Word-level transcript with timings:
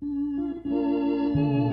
Que 0.00 1.67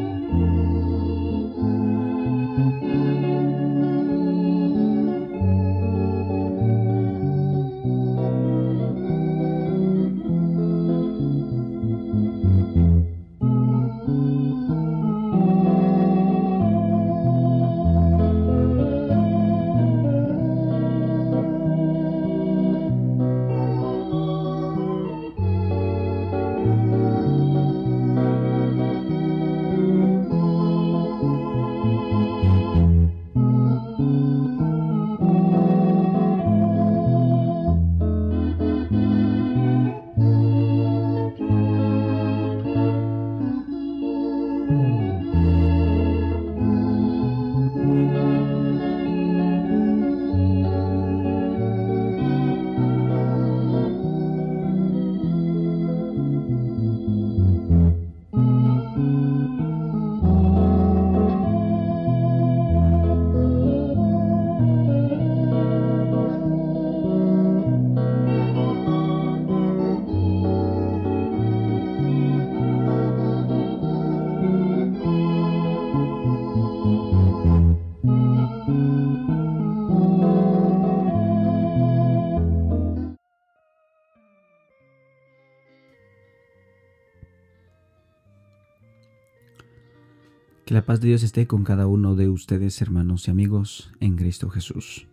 la 90.75 90.85
paz 90.85 90.99
de 90.99 91.07
Dios 91.07 91.23
esté 91.23 91.47
con 91.47 91.63
cada 91.63 91.87
uno 91.87 92.15
de 92.15 92.27
ustedes, 92.27 92.81
hermanos 92.81 93.29
y 93.29 93.31
amigos, 93.31 93.93
en 94.01 94.17
Cristo 94.17 94.49
Jesús. 94.49 95.07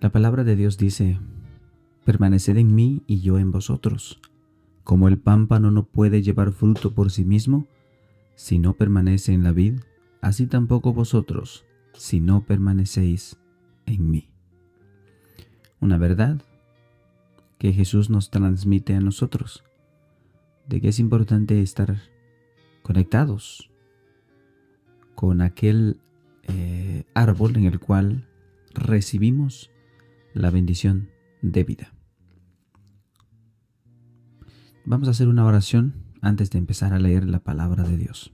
La 0.00 0.10
palabra 0.10 0.44
de 0.44 0.56
Dios 0.56 0.78
dice, 0.78 1.18
permaneced 2.06 2.56
en 2.56 2.74
mí 2.74 3.02
y 3.06 3.20
yo 3.20 3.38
en 3.38 3.52
vosotros. 3.52 4.18
Como 4.82 5.08
el 5.08 5.18
pámpano 5.18 5.70
no 5.70 5.84
puede 5.84 6.22
llevar 6.22 6.52
fruto 6.52 6.94
por 6.94 7.10
sí 7.10 7.22
mismo, 7.22 7.66
si 8.34 8.58
no 8.58 8.72
permanece 8.72 9.34
en 9.34 9.44
la 9.44 9.52
vid, 9.52 9.80
así 10.22 10.46
tampoco 10.46 10.94
vosotros, 10.94 11.66
si 11.92 12.22
no 12.22 12.46
permanecéis 12.46 13.36
en 13.84 14.10
mí. 14.10 14.30
Una 15.80 15.98
verdad 15.98 16.40
que 17.58 17.74
Jesús 17.74 18.08
nos 18.08 18.30
transmite 18.30 18.94
a 18.94 19.00
nosotros, 19.00 19.64
de 20.66 20.80
que 20.80 20.88
es 20.88 20.98
importante 20.98 21.60
estar 21.60 22.00
conectados 22.82 23.70
con 25.16 25.40
aquel 25.40 25.98
eh, 26.44 27.04
árbol 27.14 27.56
en 27.56 27.64
el 27.64 27.80
cual 27.80 28.28
recibimos 28.72 29.72
la 30.34 30.50
bendición 30.50 31.08
de 31.42 31.64
vida. 31.64 31.92
Vamos 34.84 35.08
a 35.08 35.10
hacer 35.10 35.26
una 35.26 35.44
oración 35.44 35.94
antes 36.20 36.50
de 36.50 36.58
empezar 36.58 36.92
a 36.92 37.00
leer 37.00 37.28
la 37.28 37.40
palabra 37.40 37.82
de 37.82 37.96
Dios. 37.96 38.32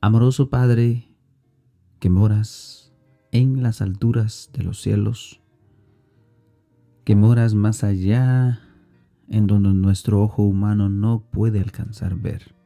Amoroso 0.00 0.48
Padre, 0.48 1.06
que 2.00 2.10
moras 2.10 2.92
en 3.30 3.62
las 3.62 3.82
alturas 3.82 4.50
de 4.52 4.64
los 4.64 4.80
cielos, 4.80 5.40
que 7.04 7.14
moras 7.14 7.54
más 7.54 7.84
allá 7.84 8.60
en 9.28 9.46
donde 9.46 9.68
nuestro 9.68 10.22
ojo 10.22 10.42
humano 10.42 10.88
no 10.88 11.20
puede 11.30 11.60
alcanzar 11.60 12.16
ver 12.16 12.57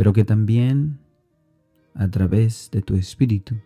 pero 0.00 0.14
que 0.14 0.24
también 0.24 0.98
a 1.92 2.08
través 2.08 2.70
de 2.72 2.80
tu 2.80 2.94
espíritu 2.94 3.60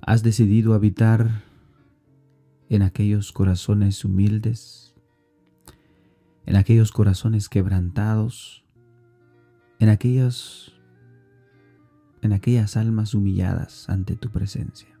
has 0.00 0.22
decidido 0.22 0.72
habitar 0.72 1.44
en 2.70 2.80
aquellos 2.80 3.32
corazones 3.32 4.06
humildes, 4.06 4.94
en 6.46 6.56
aquellos 6.56 6.90
corazones 6.90 7.50
quebrantados, 7.50 8.64
en 9.78 9.90
aquellas 9.90 10.72
en 12.22 12.32
aquellas 12.32 12.78
almas 12.78 13.12
humilladas 13.12 13.90
ante 13.90 14.16
tu 14.16 14.30
presencia. 14.30 14.98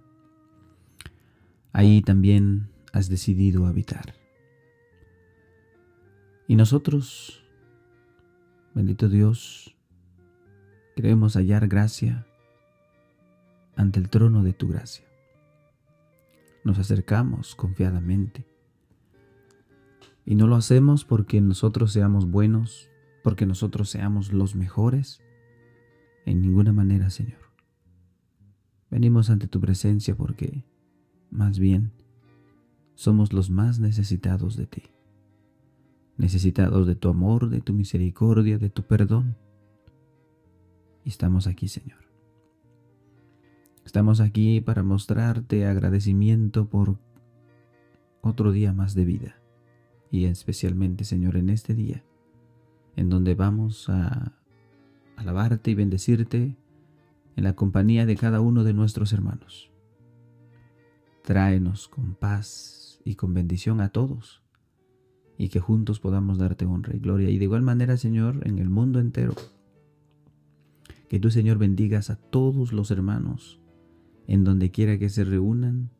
Ahí 1.72 2.02
también 2.02 2.68
has 2.92 3.08
decidido 3.08 3.64
habitar. 3.64 4.14
Y 6.46 6.56
nosotros 6.56 7.47
Bendito 8.78 9.08
Dios, 9.08 9.76
queremos 10.94 11.34
hallar 11.34 11.66
gracia 11.66 12.28
ante 13.74 13.98
el 13.98 14.08
trono 14.08 14.44
de 14.44 14.52
tu 14.52 14.68
gracia. 14.68 15.04
Nos 16.62 16.78
acercamos 16.78 17.56
confiadamente. 17.56 18.46
Y 20.24 20.36
no 20.36 20.46
lo 20.46 20.54
hacemos 20.54 21.04
porque 21.04 21.40
nosotros 21.40 21.90
seamos 21.90 22.30
buenos, 22.30 22.88
porque 23.24 23.46
nosotros 23.46 23.90
seamos 23.90 24.32
los 24.32 24.54
mejores. 24.54 25.20
En 26.24 26.40
ninguna 26.40 26.72
manera, 26.72 27.10
Señor. 27.10 27.50
Venimos 28.92 29.28
ante 29.28 29.48
tu 29.48 29.60
presencia 29.60 30.14
porque, 30.14 30.64
más 31.32 31.58
bien, 31.58 31.90
somos 32.94 33.32
los 33.32 33.50
más 33.50 33.80
necesitados 33.80 34.56
de 34.56 34.66
ti 34.68 34.84
necesitados 36.18 36.86
de 36.86 36.96
tu 36.96 37.08
amor, 37.08 37.48
de 37.48 37.60
tu 37.60 37.72
misericordia, 37.72 38.58
de 38.58 38.68
tu 38.68 38.82
perdón. 38.82 39.36
Y 41.04 41.08
estamos 41.08 41.46
aquí, 41.46 41.68
Señor. 41.68 42.00
Estamos 43.86 44.20
aquí 44.20 44.60
para 44.60 44.82
mostrarte 44.82 45.64
agradecimiento 45.66 46.68
por 46.68 46.98
otro 48.20 48.52
día 48.52 48.72
más 48.72 48.94
de 48.94 49.04
vida. 49.06 49.40
Y 50.10 50.24
especialmente, 50.24 51.04
Señor, 51.04 51.36
en 51.36 51.48
este 51.48 51.74
día, 51.74 52.04
en 52.96 53.08
donde 53.08 53.34
vamos 53.34 53.88
a 53.88 54.34
alabarte 55.16 55.70
y 55.70 55.74
bendecirte 55.74 56.56
en 57.36 57.44
la 57.44 57.54
compañía 57.54 58.06
de 58.06 58.16
cada 58.16 58.40
uno 58.40 58.64
de 58.64 58.74
nuestros 58.74 59.12
hermanos. 59.12 59.70
Tráenos 61.22 61.88
con 61.88 62.14
paz 62.14 63.00
y 63.04 63.14
con 63.14 63.34
bendición 63.34 63.80
a 63.80 63.90
todos 63.90 64.42
y 65.38 65.48
que 65.48 65.60
juntos 65.60 66.00
podamos 66.00 66.36
darte 66.36 66.66
honra 66.66 66.94
y 66.96 66.98
gloria. 66.98 67.30
Y 67.30 67.38
de 67.38 67.44
igual 67.44 67.62
manera, 67.62 67.96
Señor, 67.96 68.40
en 68.46 68.58
el 68.58 68.68
mundo 68.68 68.98
entero, 68.98 69.34
que 71.08 71.20
tú, 71.20 71.30
Señor, 71.30 71.58
bendigas 71.58 72.10
a 72.10 72.16
todos 72.16 72.72
los 72.72 72.90
hermanos 72.90 73.60
en 74.26 74.44
donde 74.44 74.72
quiera 74.72 74.98
que 74.98 75.08
se 75.08 75.24
reúnan, 75.24 75.90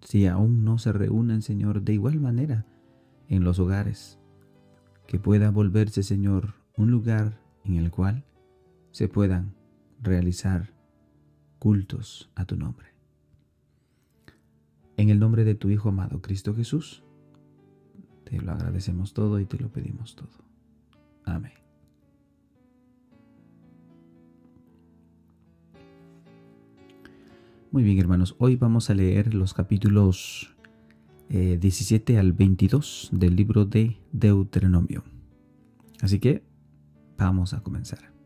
si 0.00 0.26
aún 0.26 0.64
no 0.64 0.78
se 0.78 0.92
reúnen, 0.92 1.42
Señor, 1.42 1.82
de 1.82 1.92
igual 1.92 2.18
manera 2.18 2.66
en 3.28 3.44
los 3.44 3.58
hogares, 3.58 4.18
que 5.06 5.18
pueda 5.18 5.50
volverse, 5.50 6.02
Señor, 6.02 6.54
un 6.76 6.90
lugar 6.90 7.40
en 7.64 7.76
el 7.76 7.90
cual 7.90 8.24
se 8.90 9.06
puedan 9.06 9.54
realizar 10.02 10.72
cultos 11.58 12.30
a 12.34 12.46
tu 12.46 12.56
nombre. 12.56 12.88
En 14.96 15.10
el 15.10 15.18
nombre 15.18 15.44
de 15.44 15.54
tu 15.54 15.68
Hijo 15.68 15.90
amado, 15.90 16.22
Cristo 16.22 16.54
Jesús, 16.54 17.04
te 18.28 18.38
lo 18.42 18.52
agradecemos 18.52 19.14
todo 19.14 19.40
y 19.40 19.46
te 19.46 19.58
lo 19.58 19.70
pedimos 19.70 20.14
todo. 20.14 20.28
Amén. 21.24 21.52
Muy 27.70 27.82
bien, 27.82 27.98
hermanos. 27.98 28.34
Hoy 28.38 28.56
vamos 28.56 28.90
a 28.90 28.94
leer 28.94 29.34
los 29.34 29.54
capítulos 29.54 30.54
17 31.28 32.12
eh, 32.12 32.18
al 32.18 32.32
22 32.32 33.10
del 33.12 33.34
libro 33.34 33.64
de 33.64 33.96
Deuteronomio. 34.12 35.04
Así 36.02 36.18
que 36.18 36.42
vamos 37.16 37.54
a 37.54 37.62
comenzar. 37.62 38.17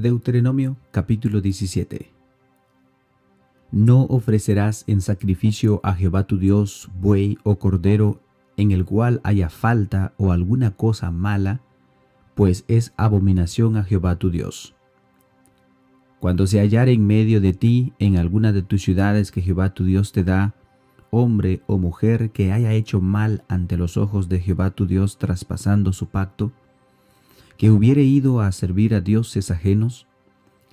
Deuteronomio 0.00 0.78
capítulo 0.92 1.42
17 1.42 2.10
No 3.70 4.04
ofrecerás 4.04 4.84
en 4.86 5.02
sacrificio 5.02 5.78
a 5.82 5.92
Jehová 5.92 6.26
tu 6.26 6.38
Dios 6.38 6.88
buey 6.98 7.36
o 7.42 7.58
cordero 7.58 8.22
en 8.56 8.70
el 8.70 8.86
cual 8.86 9.20
haya 9.24 9.50
falta 9.50 10.14
o 10.16 10.32
alguna 10.32 10.70
cosa 10.70 11.10
mala, 11.10 11.60
pues 12.34 12.64
es 12.66 12.94
abominación 12.96 13.76
a 13.76 13.84
Jehová 13.84 14.16
tu 14.16 14.30
Dios. 14.30 14.74
Cuando 16.18 16.46
se 16.46 16.60
hallare 16.60 16.92
en 16.92 17.06
medio 17.06 17.42
de 17.42 17.52
ti 17.52 17.92
en 17.98 18.16
alguna 18.16 18.52
de 18.52 18.62
tus 18.62 18.82
ciudades 18.82 19.30
que 19.30 19.42
Jehová 19.42 19.74
tu 19.74 19.84
Dios 19.84 20.12
te 20.12 20.24
da, 20.24 20.54
hombre 21.10 21.60
o 21.66 21.76
mujer 21.76 22.30
que 22.30 22.52
haya 22.52 22.72
hecho 22.72 23.02
mal 23.02 23.44
ante 23.48 23.76
los 23.76 23.98
ojos 23.98 24.30
de 24.30 24.40
Jehová 24.40 24.70
tu 24.70 24.86
Dios 24.86 25.18
traspasando 25.18 25.92
su 25.92 26.06
pacto, 26.06 26.52
que 27.60 27.70
hubiere 27.70 28.04
ido 28.04 28.40
a 28.40 28.52
servir 28.52 28.94
a 28.94 29.02
dioses 29.02 29.50
ajenos, 29.50 30.06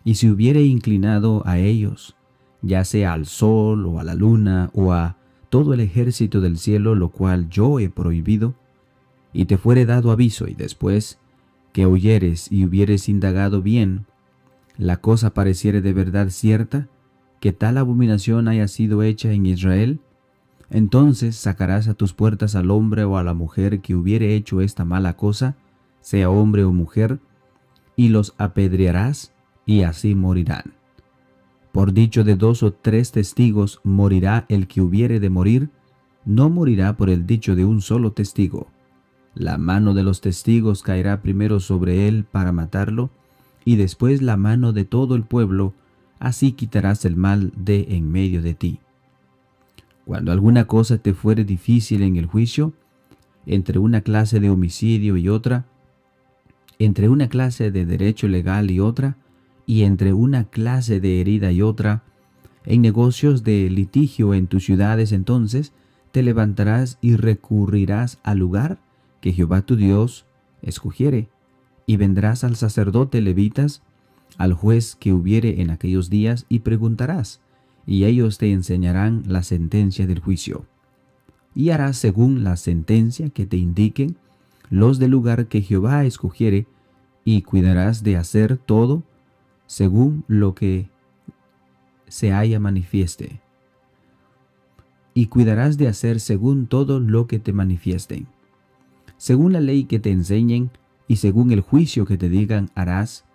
y 0.05 0.15
se 0.15 0.31
hubiere 0.31 0.63
inclinado 0.63 1.43
a 1.45 1.57
ellos, 1.57 2.15
ya 2.61 2.85
sea 2.85 3.11
al 3.11 3.25
sol 3.25 3.85
o 3.85 3.99
a 3.99 4.05
la 4.05 4.15
luna 4.15 4.69
o 4.73 4.93
a 4.93 5.17
todo 5.49 5.73
el 5.73 5.81
ejército 5.81 6.39
del 6.39 6.57
cielo, 6.57 6.95
lo 6.95 7.09
cual 7.09 7.49
yo 7.49 7.81
he 7.81 7.89
prohibido, 7.89 8.55
y 9.33 9.47
te 9.47 9.57
fuere 9.57 9.85
dado 9.85 10.11
aviso, 10.11 10.47
y 10.47 10.53
después 10.53 11.19
que 11.73 11.85
oyeres 11.85 12.49
y 12.49 12.63
hubieres 12.63 13.09
indagado 13.09 13.61
bien, 13.61 14.05
la 14.77 14.95
cosa 14.95 15.33
pareciere 15.33 15.81
de 15.81 15.91
verdad 15.91 16.29
cierta, 16.29 16.87
que 17.41 17.51
tal 17.51 17.79
abominación 17.79 18.47
haya 18.47 18.69
sido 18.69 19.03
hecha 19.03 19.33
en 19.33 19.45
Israel, 19.45 19.99
entonces 20.69 21.35
sacarás 21.35 21.89
a 21.89 21.95
tus 21.95 22.13
puertas 22.13 22.55
al 22.55 22.71
hombre 22.71 23.03
o 23.03 23.17
a 23.17 23.23
la 23.23 23.33
mujer 23.33 23.81
que 23.81 23.93
hubiere 23.93 24.35
hecho 24.35 24.61
esta 24.61 24.85
mala 24.85 25.17
cosa, 25.17 25.57
sea 26.01 26.29
hombre 26.29 26.63
o 26.63 26.71
mujer, 26.71 27.19
y 27.95 28.09
los 28.09 28.33
apedrearás, 28.37 29.33
y 29.65 29.81
así 29.83 30.15
morirán. 30.15 30.73
Por 31.71 31.93
dicho 31.93 32.23
de 32.23 32.35
dos 32.35 32.63
o 32.63 32.73
tres 32.73 33.11
testigos 33.11 33.81
morirá 33.83 34.45
el 34.49 34.67
que 34.67 34.81
hubiere 34.81 35.19
de 35.19 35.29
morir, 35.29 35.69
no 36.25 36.49
morirá 36.49 36.97
por 36.97 37.09
el 37.09 37.25
dicho 37.25 37.55
de 37.55 37.65
un 37.65 37.81
solo 37.81 38.11
testigo. 38.11 38.67
La 39.33 39.57
mano 39.57 39.93
de 39.93 40.03
los 40.03 40.21
testigos 40.21 40.81
caerá 40.81 41.21
primero 41.21 41.59
sobre 41.59 42.07
él 42.07 42.23
para 42.23 42.51
matarlo, 42.51 43.11
y 43.65 43.75
después 43.75 44.21
la 44.21 44.37
mano 44.37 44.73
de 44.73 44.85
todo 44.85 45.15
el 45.15 45.23
pueblo, 45.23 45.73
así 46.19 46.53
quitarás 46.53 47.05
el 47.05 47.15
mal 47.15 47.51
de 47.55 47.87
en 47.89 48.11
medio 48.11 48.41
de 48.41 48.53
ti. 48.53 48.79
Cuando 50.05 50.31
alguna 50.31 50.65
cosa 50.65 50.97
te 50.97 51.13
fuere 51.13 51.43
difícil 51.43 52.01
en 52.01 52.15
el 52.15 52.25
juicio, 52.25 52.73
entre 53.45 53.77
una 53.77 54.01
clase 54.01 54.39
de 54.39 54.49
homicidio 54.49 55.17
y 55.17 55.29
otra, 55.29 55.65
entre 56.79 57.09
una 57.09 57.29
clase 57.29 57.71
de 57.71 57.85
derecho 57.85 58.27
legal 58.27 58.71
y 58.71 58.79
otra, 58.79 59.17
y 59.65 59.83
entre 59.83 60.13
una 60.13 60.45
clase 60.45 60.99
de 60.99 61.19
herida 61.21 61.51
y 61.51 61.61
otra, 61.61 62.03
en 62.65 62.81
negocios 62.81 63.43
de 63.43 63.69
litigio 63.69 64.33
en 64.33 64.47
tus 64.47 64.65
ciudades 64.65 65.11
entonces, 65.11 65.73
te 66.11 66.23
levantarás 66.23 66.97
y 67.01 67.15
recurrirás 67.15 68.19
al 68.23 68.39
lugar 68.39 68.79
que 69.21 69.33
Jehová 69.33 69.61
tu 69.61 69.75
Dios 69.75 70.25
escogiere, 70.61 71.29
y 71.85 71.97
vendrás 71.97 72.43
al 72.43 72.55
sacerdote 72.55 73.21
levitas, 73.21 73.81
al 74.37 74.53
juez 74.53 74.95
que 74.95 75.13
hubiere 75.13 75.61
en 75.61 75.69
aquellos 75.69 76.09
días, 76.09 76.45
y 76.49 76.59
preguntarás, 76.59 77.41
y 77.85 78.03
ellos 78.03 78.37
te 78.37 78.51
enseñarán 78.51 79.23
la 79.27 79.43
sentencia 79.43 80.05
del 80.05 80.19
juicio. 80.19 80.65
Y 81.55 81.69
harás 81.69 81.97
según 81.97 82.43
la 82.43 82.57
sentencia 82.57 83.29
que 83.29 83.45
te 83.45 83.57
indiquen, 83.57 84.17
los 84.69 84.99
del 84.99 85.11
lugar 85.11 85.47
que 85.47 85.61
Jehová 85.61 86.03
escogiere, 86.05 86.67
y 87.29 87.41
cuidarás 87.41 88.03
de 88.03 88.15
hacer 88.15 88.55
todo 88.55 89.03
según 89.65 90.23
lo 90.29 90.55
que 90.55 90.89
se 92.07 92.31
haya 92.31 92.57
manifieste. 92.57 93.41
Y 95.13 95.25
cuidarás 95.25 95.77
de 95.77 95.89
hacer 95.89 96.21
según 96.21 96.67
todo 96.67 97.01
lo 97.01 97.27
que 97.27 97.39
te 97.39 97.51
manifiesten. 97.51 98.27
Según 99.17 99.51
la 99.51 99.59
ley 99.59 99.83
que 99.83 99.99
te 99.99 100.09
enseñen 100.09 100.71
y 101.09 101.17
según 101.17 101.51
el 101.51 101.59
juicio 101.59 102.05
que 102.05 102.17
te 102.17 102.29
digan 102.29 102.69
harás, 102.75 103.25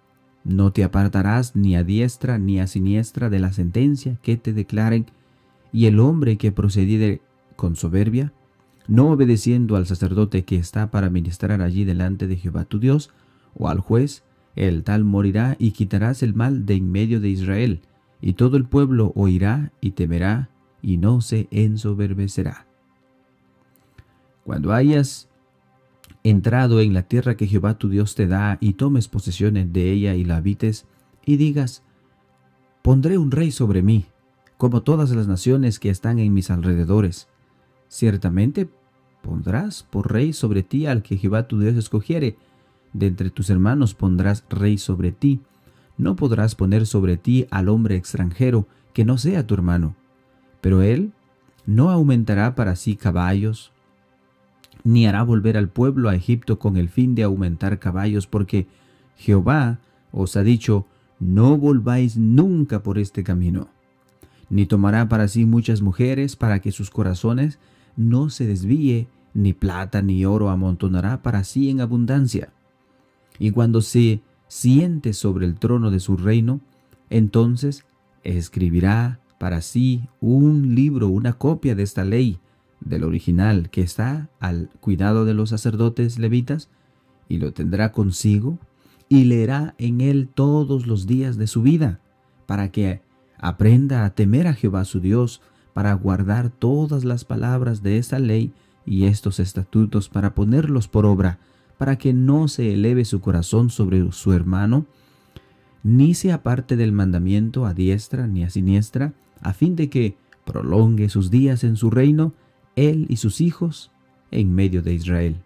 no 0.43 0.73
te 0.73 0.85
apartarás 0.85 1.55
ni 1.55 1.77
a 1.77 1.85
diestra 1.85 2.39
ni 2.39 2.61
a 2.61 2.69
siniestra 2.69 3.29
de 3.29 3.41
la 3.41 3.53
sentencia 3.53 4.19
que 4.23 4.39
te 4.39 4.55
declaren, 4.55 5.05
y 5.71 5.85
el 5.85 6.01
hombre 6.01 6.39
que 6.39 6.51
procediere 6.51 7.21
con 7.57 7.77
soberbia, 7.77 8.33
no 8.89 9.11
obedeciendo 9.11 9.77
al 9.77 9.87
sacerdote 9.87 10.47
que 10.47 10.57
está 10.57 10.91
para 10.91 11.11
ministrar 11.11 11.61
allí 11.61 11.85
delante 11.85 12.27
de 12.27 12.37
Jehová 12.37 12.65
tu 12.65 12.79
Dios, 12.79 13.11
o 13.55 13.69
al 13.69 13.81
juez, 13.81 14.25
el 14.57 14.85
tal 14.85 15.05
morirá 15.05 15.57
y 15.59 15.73
quitarás 15.73 16.23
el 16.23 16.35
mal 16.35 16.67
de 16.67 16.75
en 16.75 16.91
medio 16.91 17.21
de 17.21 17.29
Israel, 17.29 17.81
y 18.21 18.35
todo 18.35 18.57
el 18.57 18.65
pueblo 18.65 19.13
oirá 19.15 19.73
y 19.81 19.93
temerá, 19.93 20.51
y 20.81 20.99
no 20.99 21.21
se 21.21 21.49
ensoberbecerá. 21.51 22.67
Cuando 24.45 24.73
hayas 24.73 25.29
entrado 26.25 26.81
en 26.81 26.95
la 26.95 27.03
tierra 27.03 27.37
que 27.37 27.47
Jehová 27.47 27.79
tu 27.79 27.89
Dios 27.89 28.15
te 28.15 28.27
da, 28.27 28.59
y 28.61 28.75
tomes 28.75 29.09
posesiones 29.09 29.73
de 29.73 29.91
ella 29.91 30.15
y 30.15 30.25
la 30.25 30.37
habites, 30.37 30.87
y 31.25 31.37
digas, 31.37 31.83
pondré 32.83 33.19
un 33.19 33.31
rey 33.31 33.51
sobre 33.51 33.83
mí, 33.83 34.07
como 34.57 34.83
todas 34.83 35.11
las 35.11 35.27
naciones 35.27 35.79
que 35.79 35.91
están 35.91 36.19
en 36.19 36.35
mis 36.35 36.51
alrededores. 36.51 37.29
Ciertamente 37.89 38.69
pondrás 39.23 39.83
por 39.83 40.13
rey 40.13 40.33
sobre 40.33 40.63
ti 40.63 40.87
al 40.87 41.03
que 41.03 41.17
Jehová 41.17 41.49
tu 41.49 41.59
Dios 41.59 41.77
escogiere, 41.77 42.37
de 42.93 43.07
entre 43.07 43.31
tus 43.31 43.51
hermanos 43.51 43.95
pondrás 43.95 44.45
rey 44.51 44.79
sobre 44.79 45.13
ti. 45.13 45.41
No 45.97 46.17
podrás 46.17 46.55
poner 46.55 46.87
sobre 46.87 47.17
ti 47.17 47.47
al 47.51 47.69
hombre 47.69 47.97
extranjero 47.97 48.67
que 48.93 49.05
no 49.05 49.19
sea 49.19 49.47
tu 49.47 49.55
hermano. 49.55 49.95
Pero 50.61 50.83
él 50.83 51.13
no 51.67 51.91
aumentará 51.91 52.55
para 52.55 52.77
sí 52.77 52.97
caballos, 52.97 53.73
ni 54.85 55.07
hará 55.07 55.23
volver 55.23 55.57
al 55.57 55.69
pueblo 55.69 56.09
a 56.09 56.15
Egipto 56.15 56.59
con 56.59 56.77
el 56.77 56.89
fin 56.89 57.15
de 57.15 57.23
aumentar 57.23 57.79
caballos, 57.79 58.27
porque 58.27 58.67
Jehová 59.17 59.79
os 60.11 60.37
ha 60.37 60.43
dicho, 60.43 60.87
no 61.21 61.57
volváis 61.57 62.17
nunca 62.17 62.83
por 62.83 62.99
este 62.99 63.23
camino. 63.23 63.69
Ni 64.51 64.67
tomará 64.67 65.09
para 65.09 65.29
sí 65.29 65.47
muchas 65.47 65.83
mujeres 65.83 66.37
para 66.37 66.59
que 66.61 66.73
sus 66.73 66.91
corazones 66.91 67.59
no 67.97 68.29
se 68.29 68.47
desvíe, 68.47 69.07
ni 69.35 69.53
plata 69.53 70.03
ni 70.03 70.25
oro 70.25 70.51
amontonará 70.51 71.23
para 71.23 71.45
sí 71.45 71.71
en 71.71 71.81
abundancia 71.81 72.53
y 73.39 73.51
cuando 73.51 73.81
se 73.81 74.21
siente 74.49 75.13
sobre 75.13 75.47
el 75.47 75.59
trono 75.59 75.91
de 75.91 76.01
su 76.01 76.17
reino, 76.17 76.61
entonces 77.11 77.85
escribirá 78.25 79.21
para 79.39 79.61
sí 79.61 80.03
un 80.21 80.75
libro, 80.75 81.09
una 81.09 81.33
copia 81.33 81.75
de 81.75 81.83
esta 81.83 82.05
ley, 82.05 82.39
del 82.81 83.05
original 83.05 83.71
que 83.71 83.83
está 83.83 84.29
al 84.41 84.71
cuidado 84.81 85.25
de 85.25 85.35
los 85.35 85.51
sacerdotes 85.51 86.19
levitas, 86.19 86.69
y 87.29 87.39
lo 87.39 87.53
tendrá 87.53 87.93
consigo, 87.93 88.59
y 89.09 89.25
leerá 89.25 89.75
en 89.79 90.01
él 90.01 90.29
todos 90.33 90.87
los 90.87 91.07
días 91.07 91.37
de 91.37 91.47
su 91.47 91.63
vida, 91.63 92.01
para 92.47 92.71
que 92.71 93.03
aprenda 93.39 94.05
a 94.05 94.15
temer 94.15 94.47
a 94.47 94.55
Jehová 94.55 94.85
su 94.85 95.01
Dios, 95.01 95.41
para 95.75 95.93
guardar 95.95 96.51
todas 96.51 97.05
las 97.05 97.25
palabras 97.25 97.83
de 97.83 97.99
esta 97.99 98.19
ley 98.19 98.53
y 98.85 99.05
estos 99.05 99.41
estatutos, 99.41 100.09
para 100.09 100.35
ponerlos 100.35 100.89
por 100.89 101.07
obra, 101.07 101.39
para 101.79 101.97
que 101.97 102.13
no 102.13 102.49
se 102.49 102.73
eleve 102.73 103.05
su 103.05 103.21
corazón 103.21 103.71
sobre 103.71 104.11
su 104.13 104.33
hermano, 104.33 104.87
ni 105.83 106.15
se 106.15 106.33
aparte 106.33 106.77
del 106.77 106.93
mandamiento 106.93 107.67
a 107.67 107.75
diestra 107.75 108.27
ni 108.27 108.45
a 108.45 108.51
siniestra, 108.51 109.15
a 109.41 109.53
fin 109.53 109.75
de 109.77 109.91
que 109.91 110.17
prolongue 110.45 111.09
sus 111.09 111.31
días 111.31 111.65
en 111.65 111.77
su 111.77 111.91
reino, 111.91 112.33
él 112.77 113.07
y 113.09 113.17
sus 113.17 113.41
hijos, 113.41 113.91
en 114.31 114.55
medio 114.55 114.83
de 114.83 114.95
Israel. 114.95 115.37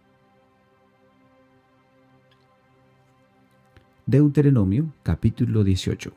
Deuteronomio 4.07 4.93
capítulo 5.03 5.65
18 5.65 6.13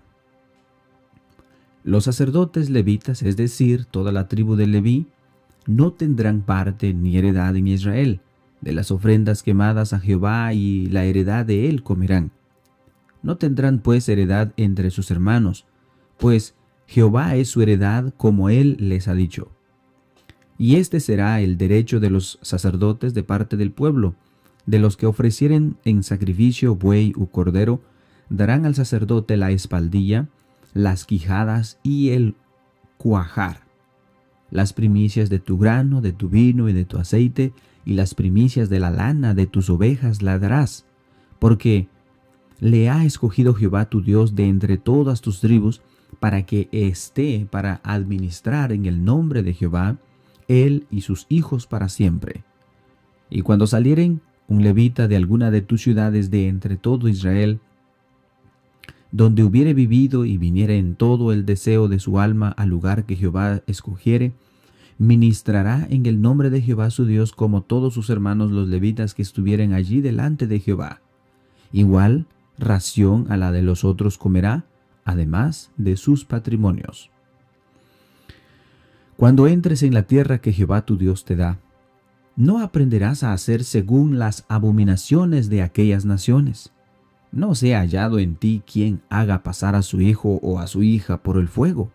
Los 1.84 2.04
sacerdotes 2.04 2.70
levitas, 2.70 3.24
es 3.24 3.36
decir, 3.36 3.86
toda 3.86 4.12
la 4.12 4.28
tribu 4.28 4.56
de 4.56 4.68
Leví, 4.68 5.08
no 5.66 5.92
tendrán 5.94 6.42
parte 6.42 6.94
ni 6.94 7.18
heredad 7.18 7.56
en 7.56 7.68
Israel, 7.68 8.22
de 8.62 8.74
las 8.74 8.92
ofrendas 8.92 9.44
quemadas 9.44 9.94
a 9.94 10.00
Jehová 10.00 10.54
y 10.54 10.88
la 10.88 11.06
heredad 11.06 11.46
de 11.46 11.70
él 11.70 11.84
comerán. 11.84 12.32
No 13.22 13.38
tendrán 13.38 13.80
pues 13.80 14.08
heredad 14.10 14.54
entre 14.58 14.92
sus 14.92 15.12
hermanos, 15.12 15.66
pues 16.18 16.56
Jehová 16.88 17.36
es 17.36 17.50
su 17.50 17.62
heredad 17.62 18.14
como 18.18 18.50
él 18.50 18.78
les 18.80 19.08
ha 19.08 19.14
dicho. 19.14 19.52
Y 20.58 20.76
este 20.76 21.00
será 21.00 21.40
el 21.40 21.58
derecho 21.58 22.00
de 22.00 22.10
los 22.10 22.40
sacerdotes 22.42 23.14
de 23.14 23.24
parte 23.24 23.58
del 23.58 23.72
pueblo, 23.72 24.16
de 24.66 24.80
los 24.80 24.98
que 24.98 25.06
ofrecieren 25.06 25.78
en 25.86 26.04
sacrificio 26.04 26.76
buey 26.76 27.14
u 27.16 27.28
cordero, 27.28 27.82
darán 28.30 28.66
al 28.66 28.76
sacerdote 28.76 29.38
la 29.38 29.52
espaldilla, 29.52 30.28
las 30.74 31.06
quijadas 31.06 31.80
y 31.82 32.10
el 32.10 32.36
cuajar, 32.98 33.62
las 34.52 34.74
primicias 34.74 35.30
de 35.30 35.40
tu 35.40 35.58
grano, 35.58 36.02
de 36.02 36.12
tu 36.12 36.30
vino 36.30 36.70
y 36.70 36.74
de 36.74 36.86
tu 36.86 36.98
aceite, 36.98 37.54
y 37.86 37.94
las 37.94 38.14
primicias 38.14 38.70
de 38.70 38.80
la 38.80 38.92
lana 38.92 39.34
de 39.34 39.48
tus 39.48 39.70
ovejas 39.70 40.22
la 40.22 40.40
darás, 40.40 40.86
porque 41.40 41.88
le 42.60 42.90
ha 42.90 43.06
escogido 43.06 43.54
Jehová 43.54 43.90
tu 43.90 44.02
Dios 44.02 44.36
de 44.36 44.48
entre 44.48 44.78
todas 44.78 45.22
tus 45.22 45.40
tribus, 45.40 45.82
para 46.20 46.46
que 46.46 46.68
esté 46.72 47.48
para 47.50 47.80
administrar 47.84 48.72
en 48.72 48.86
el 48.86 49.06
nombre 49.06 49.44
de 49.44 49.54
Jehová, 49.54 49.98
él 50.48 50.86
y 50.90 51.02
sus 51.02 51.26
hijos 51.30 51.68
para 51.68 51.88
siempre. 51.88 52.44
Y 53.30 53.42
cuando 53.42 53.68
salieren 53.68 54.22
un 54.48 54.64
levita 54.64 55.08
de 55.08 55.16
alguna 55.16 55.52
de 55.52 55.62
tus 55.62 55.84
ciudades 55.84 56.32
de 56.32 56.48
entre 56.48 56.76
todo 56.76 57.08
Israel, 57.08 57.60
donde 59.12 59.44
hubiere 59.44 59.74
vivido 59.74 60.26
y 60.26 60.38
viniere 60.38 60.78
en 60.78 60.96
todo 60.96 61.32
el 61.32 61.46
deseo 61.46 61.88
de 61.88 62.00
su 62.00 62.20
alma 62.20 62.50
al 62.50 62.70
lugar 62.70 63.06
que 63.06 63.16
Jehová 63.16 63.62
escogiere, 63.68 64.34
ministrará 65.00 65.88
en 65.90 66.06
el 66.06 66.22
nombre 66.22 66.50
de 66.50 66.62
Jehová 66.62 66.92
su 66.92 67.06
Dios 67.06 67.32
como 67.32 67.64
todos 67.64 67.94
sus 67.94 68.10
hermanos 68.10 68.52
los 68.52 68.68
levitas 68.68 69.16
que 69.16 69.22
estuvieren 69.22 69.74
allí 69.74 70.02
delante 70.02 70.46
de 70.46 70.60
Jehová. 70.60 71.02
Igual 71.72 72.28
ración 72.60 73.26
a 73.30 73.38
la 73.38 73.52
de 73.54 73.64
los 73.64 73.86
otros 73.86 74.18
comerá, 74.18 74.66
además 75.06 75.72
de 75.78 75.96
sus 75.96 76.26
patrimonios. 76.26 77.10
Cuando 79.16 79.48
entres 79.48 79.84
en 79.84 79.94
la 79.94 80.04
tierra 80.04 80.40
que 80.40 80.54
Jehová 80.54 80.86
tu 80.86 80.98
Dios 80.98 81.24
te 81.24 81.36
da, 81.38 81.60
no 82.36 82.62
aprenderás 82.62 83.24
a 83.24 83.34
hacer 83.34 83.64
según 83.64 84.20
las 84.20 84.46
abominaciones 84.50 85.50
de 85.50 85.62
aquellas 85.62 86.06
naciones. 86.06 86.72
No 87.32 87.56
sea 87.56 87.80
hallado 87.80 88.20
en 88.20 88.36
ti 88.36 88.64
quien 88.66 89.02
haga 89.10 89.44
pasar 89.44 89.76
a 89.76 89.82
su 89.82 90.02
hijo 90.02 90.40
o 90.42 90.60
a 90.60 90.68
su 90.68 90.84
hija 90.84 91.22
por 91.22 91.38
el 91.38 91.48
fuego, 91.48 91.92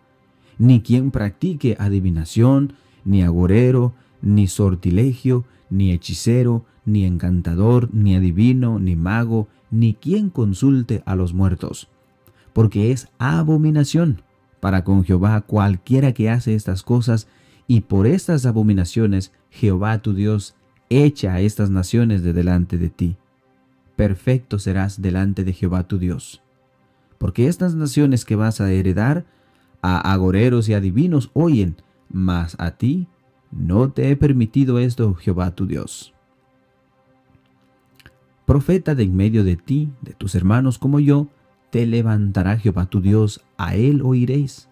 ni 0.58 0.80
quien 0.80 1.10
practique 1.10 1.76
adivinación, 1.78 2.74
ni 3.04 3.22
agorero, 3.22 3.92
ni 4.22 4.46
sortilegio, 4.46 5.44
ni 5.70 5.92
hechicero, 5.92 6.64
ni 6.84 7.04
encantador, 7.04 7.88
ni 7.92 8.16
adivino, 8.16 8.78
ni 8.78 8.96
mago, 8.96 9.48
ni 9.70 9.94
quien 9.94 10.30
consulte 10.30 11.02
a 11.06 11.16
los 11.16 11.34
muertos, 11.34 11.88
porque 12.52 12.92
es 12.92 13.08
abominación 13.18 14.22
para 14.64 14.82
con 14.82 15.04
Jehová 15.04 15.42
cualquiera 15.42 16.14
que 16.14 16.30
hace 16.30 16.54
estas 16.54 16.82
cosas, 16.82 17.28
y 17.66 17.82
por 17.82 18.06
estas 18.06 18.46
abominaciones 18.46 19.30
Jehová 19.50 19.98
tu 19.98 20.14
Dios 20.14 20.54
echa 20.88 21.34
a 21.34 21.40
estas 21.42 21.68
naciones 21.68 22.22
de 22.22 22.32
delante 22.32 22.78
de 22.78 22.88
ti. 22.88 23.16
Perfecto 23.94 24.58
serás 24.58 25.02
delante 25.02 25.44
de 25.44 25.52
Jehová 25.52 25.82
tu 25.86 25.98
Dios. 25.98 26.40
Porque 27.18 27.46
estas 27.46 27.74
naciones 27.74 28.24
que 28.24 28.36
vas 28.36 28.62
a 28.62 28.72
heredar, 28.72 29.26
a 29.82 30.12
agoreros 30.14 30.70
y 30.70 30.72
adivinos 30.72 31.30
oyen, 31.34 31.76
mas 32.14 32.54
a 32.60 32.70
ti 32.70 33.08
no 33.50 33.90
te 33.90 34.08
he 34.08 34.16
permitido 34.16 34.78
esto, 34.78 35.14
Jehová 35.14 35.50
tu 35.50 35.66
Dios. 35.66 36.14
Profeta 38.46 38.94
de 38.94 39.02
en 39.02 39.16
medio 39.16 39.42
de 39.42 39.56
ti, 39.56 39.90
de 40.00 40.12
tus 40.12 40.36
hermanos 40.36 40.78
como 40.78 41.00
yo, 41.00 41.26
te 41.70 41.86
levantará 41.86 42.56
Jehová 42.56 42.86
tu 42.86 43.00
Dios, 43.00 43.44
a 43.56 43.74
él 43.74 44.00
oiréis, 44.00 44.68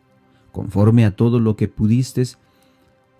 conforme 0.52 1.04
a 1.04 1.16
todo 1.16 1.40
lo 1.40 1.56
que 1.56 1.66
pudiste, 1.66 2.22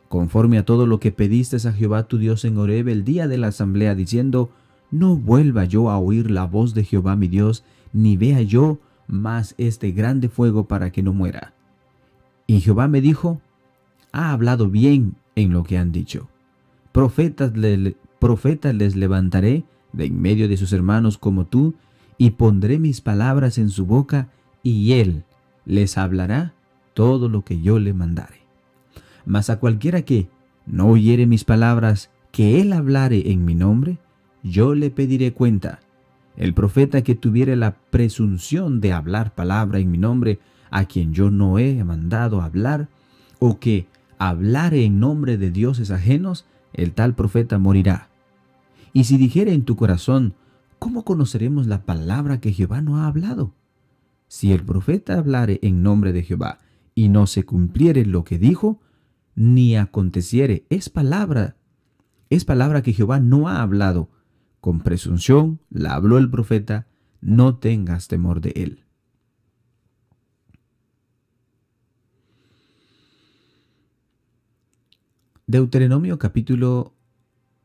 conforme 0.09 0.57
a 0.59 0.65
todo 0.65 0.87
lo 0.87 1.01
que 1.01 1.11
pediste 1.11 1.57
a 1.67 1.73
Jehová 1.73 2.05
tu 2.05 2.19
Dios 2.19 2.45
en 2.45 2.59
Horeb 2.59 2.89
el 2.89 3.03
día 3.03 3.27
de 3.27 3.39
la 3.39 3.49
asamblea, 3.49 3.97
diciendo, 3.97 4.51
no 4.93 5.17
vuelva 5.17 5.65
yo 5.65 5.91
a 5.91 5.99
oír 5.99 6.31
la 6.31 6.47
voz 6.47 6.75
de 6.75 6.85
Jehová 6.85 7.17
mi 7.17 7.27
Dios, 7.27 7.65
ni 7.93 8.17
vea 8.17 8.41
yo 8.43 8.79
más 9.09 9.57
este 9.59 9.91
grande 9.91 10.29
fuego 10.29 10.69
para 10.69 10.93
que 10.93 11.03
no 11.03 11.13
muera. 11.13 11.55
Y 12.47 12.61
Jehová 12.61 12.87
me 12.87 13.01
dijo, 13.01 13.41
ha 14.13 14.33
hablado 14.33 14.69
bien 14.69 15.17
en 15.35 15.53
lo 15.53 15.65
que 15.65 15.79
han 15.79 15.91
dicho. 15.93 16.29
Profetas, 16.93 17.53
les 17.57 18.97
levantaré 18.97 19.65
de 19.93 20.05
en 20.05 20.21
medio 20.21 20.49
de 20.49 20.57
sus 20.57 20.73
hermanos 20.73 21.19
como 21.19 21.47
tú, 21.47 21.75
y 22.19 22.31
pondré 22.31 22.79
mis 22.79 23.01
palabras 23.01 23.59
en 23.59 23.71
su 23.71 23.87
boca, 23.87 24.29
y 24.63 24.93
él 24.93 25.25
les 25.65 25.99
hablará 25.99 26.55
todo 26.95 27.29
lo 27.29 27.43
que 27.43 27.61
yo 27.61 27.79
le 27.79 27.95
mandare. 27.95 28.43
Mas 29.25 29.51
a 29.51 29.59
cualquiera 29.59 30.03
que 30.03 30.29
no 30.67 30.89
oyere 30.89 31.27
mis 31.27 31.45
palabras, 31.45 32.11
que 32.31 32.61
él 32.61 32.73
hablare 32.73 33.33
en 33.33 33.45
mi 33.45 33.55
nombre, 33.55 33.99
yo 34.43 34.75
le 34.75 34.91
pediré 34.91 35.33
cuenta. 35.33 35.81
El 36.37 36.55
profeta 36.55 37.03
que 37.03 37.15
tuviere 37.15 37.57
la 37.57 37.75
presunción 37.91 38.81
de 38.81 38.93
hablar 38.93 39.35
palabra 39.35 39.79
en 39.79 39.91
mi 39.91 39.99
nombre, 39.99 40.39
a 40.71 40.85
quien 40.85 41.13
yo 41.13 41.31
no 41.31 41.59
he 41.59 41.83
mandado 41.85 42.41
hablar, 42.41 42.89
o 43.39 43.59
que 43.59 43.87
hablare 44.29 44.85
en 44.85 45.01
nombre 45.01 45.37
de 45.39 45.51
dioses 45.51 45.91
ajenos, 45.91 46.47
el 46.73 46.93
tal 46.93 47.15
profeta 47.15 47.59
morirá. 47.59 48.09
Y 48.93 49.05
si 49.05 49.17
dijere 49.17 49.53
en 49.53 49.65
tu 49.65 49.77
corazón, 49.77 50.35
¿cómo 50.79 51.05
conoceremos 51.05 51.67
la 51.67 51.85
palabra 51.85 52.41
que 52.41 52.53
Jehová 52.53 52.83
no 52.83 52.99
ha 52.99 53.07
hablado? 53.07 53.55
Si 54.29 54.53
el 54.53 54.65
profeta 54.65 55.19
hablare 55.19 55.59
en 55.63 55.83
nombre 55.83 56.13
de 56.13 56.23
Jehová 56.23 56.59
y 56.95 57.09
no 57.09 57.27
se 57.27 57.45
cumpliere 57.45 58.05
lo 58.07 58.25
que 58.25 58.39
dijo, 58.39 58.81
ni 59.35 59.77
aconteciere, 59.77 60.67
es 60.71 60.89
palabra, 60.89 61.57
es 62.31 62.45
palabra 62.45 62.83
que 62.83 62.93
Jehová 62.93 63.21
no 63.21 63.49
ha 63.49 63.63
hablado. 63.63 64.09
Con 64.61 64.81
presunción 64.81 65.61
la 65.71 65.95
habló 65.95 66.19
el 66.19 66.31
profeta, 66.31 66.87
no 67.21 67.57
tengas 67.57 68.09
temor 68.09 68.41
de 68.41 68.53
él. 68.57 68.85
Deuteronomio 75.53 76.19
capítulo 76.19 76.95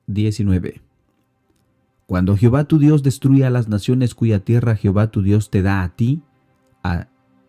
19 0.07 0.81
cuando 2.05 2.35
Jehová 2.35 2.65
tu 2.65 2.79
Dios 2.79 3.01
destruya 3.01 3.47
a 3.47 3.49
las 3.49 3.69
naciones 3.69 4.13
cuya 4.13 4.41
tierra 4.41 4.75
Jehová 4.75 5.09
tu 5.09 5.21
Dios 5.21 5.49
te 5.49 5.61
da 5.61 5.83
a 5.83 5.95
ti, 5.95 6.21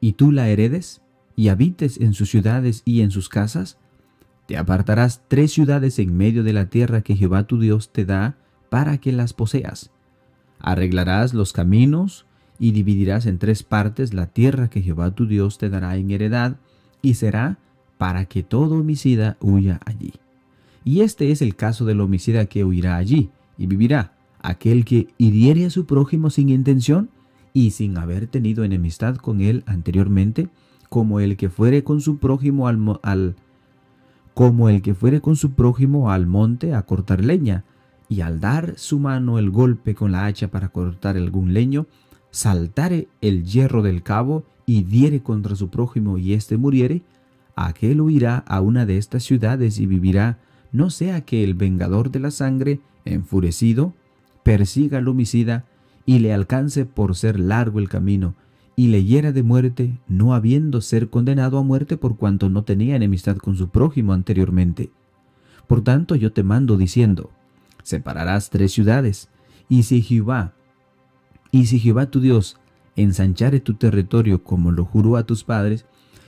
y 0.01 0.13
tú 0.13 0.31
la 0.31 0.49
heredes, 0.49 1.03
y 1.35 1.49
habites 1.49 2.01
en 2.01 2.15
sus 2.15 2.31
ciudades 2.31 2.83
y 2.85 3.01
en 3.01 3.11
sus 3.11 3.29
casas, 3.29 3.79
te 4.47 4.57
apartarás 4.57 5.25
tres 5.27 5.51
ciudades 5.51 5.99
en 5.99 6.17
medio 6.17 6.45
de 6.45 6.53
la 6.53 6.67
tierra 6.67 7.01
que 7.01 7.17
Jehová 7.17 7.49
tu 7.49 7.59
Dios 7.59 7.91
te 7.93 8.05
da 8.05 8.37
para 8.71 8.99
que 8.99 9.11
las 9.11 9.33
poseas. 9.33 9.91
Arreglarás 10.61 11.35
los 11.35 11.53
caminos 11.53 12.27
y 12.61 12.71
dividirás 12.71 13.27
en 13.27 13.41
tres 13.41 13.65
partes 13.65 14.15
la 14.15 14.27
tierra 14.27 14.71
que 14.71 14.83
Jehová 14.83 15.11
tu 15.17 15.27
Dios 15.27 15.59
te 15.59 15.69
dará 15.69 15.97
en 15.97 16.13
heredad, 16.13 16.59
y 17.03 17.15
será 17.15 17.59
para 17.99 18.27
que 18.27 18.45
todo 18.45 18.77
homicida 18.77 19.37
huya 19.41 19.81
allí. 19.85 20.13
Y 20.85 21.01
este 21.01 21.31
es 21.31 21.43
el 21.43 21.57
caso 21.57 21.85
del 21.85 22.01
homicida 22.01 22.47
que 22.47 22.65
huirá 22.65 22.97
allí 22.97 23.31
y 23.57 23.67
vivirá, 23.67 24.13
aquel 24.41 24.85
que 24.85 25.09
hiriere 25.19 25.67
a 25.67 25.71
su 25.71 25.87
prójimo 25.87 26.31
sin 26.31 26.49
intención 26.49 27.11
y 27.53 27.71
sin 27.71 27.99
haber 27.99 28.27
tenido 28.27 28.65
enemistad 28.65 29.17
con 29.17 29.41
él 29.41 29.65
anteriormente, 29.67 30.49
como 30.89 31.21
el 31.21 31.37
que 31.37 31.51
fuere 31.51 31.85
con 31.85 32.01
su 32.01 32.19
prójimo 32.19 32.69
al, 32.69 33.37
como 34.35 34.69
el 34.69 34.83
que 34.83 34.95
fuere 34.95 35.21
con 35.21 35.37
su 35.37 35.53
prójimo 35.53 36.11
al 36.11 36.27
monte 36.27 36.75
a 36.75 36.83
cortar 36.83 37.25
leña, 37.25 37.65
y 38.09 38.23
al 38.23 38.41
dar 38.41 38.75
su 38.77 38.99
mano 38.99 39.39
el 39.39 39.51
golpe 39.51 39.95
con 39.95 40.13
la 40.13 40.27
hacha 40.27 40.49
para 40.49 40.71
cortar 40.71 41.17
algún 41.17 41.53
leño, 41.53 41.87
saltare 42.31 43.09
el 43.21 43.45
hierro 43.45 43.83
del 43.83 44.03
cabo 44.03 44.45
y 44.65 44.83
diere 44.83 45.23
contra 45.23 45.57
su 45.57 45.69
prójimo 45.69 46.19
y 46.19 46.33
éste 46.33 46.57
muriere, 46.57 47.03
aquel 47.55 48.01
huirá 48.01 48.39
a 48.47 48.61
una 48.61 48.87
de 48.87 48.97
estas 48.97 49.25
ciudades 49.25 49.79
y 49.79 49.87
vivirá, 49.87 50.39
no 50.73 50.91
sea 50.91 51.23
que 51.23 51.45
el 51.45 51.55
vengador 51.55 52.11
de 52.11 52.21
la 52.21 52.31
sangre, 52.31 52.81
enfurecido, 53.05 53.95
persiga 54.43 54.99
al 54.99 55.09
homicida 55.09 55.65
y 56.07 56.21
le 56.21 56.33
alcance 56.33 56.87
por 56.87 57.15
ser 57.15 57.39
largo 57.39 57.79
el 57.79 57.89
camino, 57.89 58.35
y 58.77 58.89
le 58.89 59.05
hiera 59.05 59.33
de 59.33 59.43
muerte, 59.43 59.99
no 60.07 60.35
habiendo 60.35 60.81
ser 60.81 61.11
condenado 61.11 61.59
a 61.59 61.63
muerte 61.63 61.97
por 61.97 62.17
cuanto 62.17 62.49
no 62.49 62.63
tenía 62.63 62.97
enemistad 62.97 63.37
con 63.37 63.57
su 63.57 63.71
prójimo 63.71 64.13
anteriormente. 64.13 64.91
Por 65.67 65.83
tanto 65.83 66.15
yo 66.15 66.33
te 66.33 66.45
mando 66.45 66.77
diciendo, 66.77 67.31
separarás 67.83 68.51
tres 68.51 68.73
ciudades, 68.73 69.29
y 69.69 69.83
si 69.83 70.01
Jehová, 70.01 70.55
y 71.51 71.67
si 71.67 71.79
Jehová 71.79 72.07
tu 72.07 72.21
Dios 72.21 72.59
ensanchare 72.97 73.61
tu 73.61 73.75
territorio 73.75 74.43
como 74.43 74.71
lo 74.71 74.85
juró 74.85 75.17
a 75.17 75.25
tus 75.25 75.45
padres, 75.45 75.85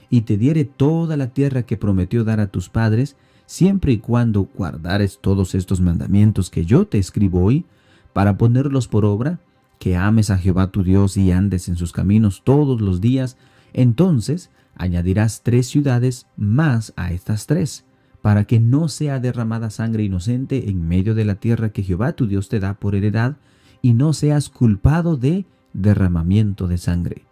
y 0.09 0.21
te 0.21 0.37
diere 0.37 0.65
toda 0.65 1.17
la 1.17 1.27
tierra 1.33 1.63
que 1.63 1.77
prometió 1.77 2.23
dar 2.23 2.39
a 2.39 2.47
tus 2.47 2.69
padres, 2.69 3.15
siempre 3.51 3.91
y 3.91 3.97
cuando 3.97 4.43
guardares 4.55 5.19
todos 5.19 5.55
estos 5.55 5.81
mandamientos 5.81 6.49
que 6.49 6.63
yo 6.63 6.87
te 6.87 6.97
escribo 6.97 7.43
hoy, 7.43 7.65
para 8.13 8.37
ponerlos 8.37 8.87
por 8.87 9.03
obra, 9.03 9.41
que 9.77 9.97
ames 9.97 10.29
a 10.29 10.37
Jehová 10.37 10.71
tu 10.71 10.83
Dios 10.83 11.17
y 11.17 11.33
andes 11.33 11.67
en 11.67 11.75
sus 11.75 11.91
caminos 11.91 12.43
todos 12.45 12.79
los 12.79 13.01
días, 13.01 13.35
entonces 13.73 14.51
añadirás 14.77 15.41
tres 15.43 15.67
ciudades 15.67 16.27
más 16.37 16.93
a 16.95 17.11
estas 17.11 17.45
tres, 17.45 17.83
para 18.21 18.45
que 18.45 18.61
no 18.61 18.87
sea 18.87 19.19
derramada 19.19 19.69
sangre 19.69 20.03
inocente 20.03 20.69
en 20.69 20.87
medio 20.87 21.13
de 21.13 21.25
la 21.25 21.35
tierra 21.35 21.71
que 21.71 21.83
Jehová 21.83 22.13
tu 22.13 22.27
Dios 22.27 22.47
te 22.47 22.61
da 22.61 22.75
por 22.75 22.95
heredad, 22.95 23.35
y 23.81 23.95
no 23.95 24.13
seas 24.13 24.47
culpado 24.47 25.17
de 25.17 25.45
derramamiento 25.73 26.69
de 26.69 26.77
sangre. 26.77 27.25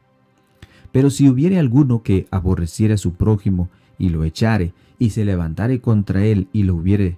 Pero 0.92 1.12
si 1.12 1.30
hubiere 1.30 1.60
alguno 1.60 2.04
que 2.04 2.28
aborreciere 2.30 2.96
a 2.96 2.98
su 2.98 3.14
prójimo 3.14 3.70
y 3.98 4.10
lo 4.10 4.26
echare, 4.26 4.74
y 5.00 5.12
se 5.12 5.26
levantare 5.26 5.82
contra 5.82 6.24
él 6.26 6.48
y 6.54 6.64
lo 6.64 6.76
hubiere 6.76 7.18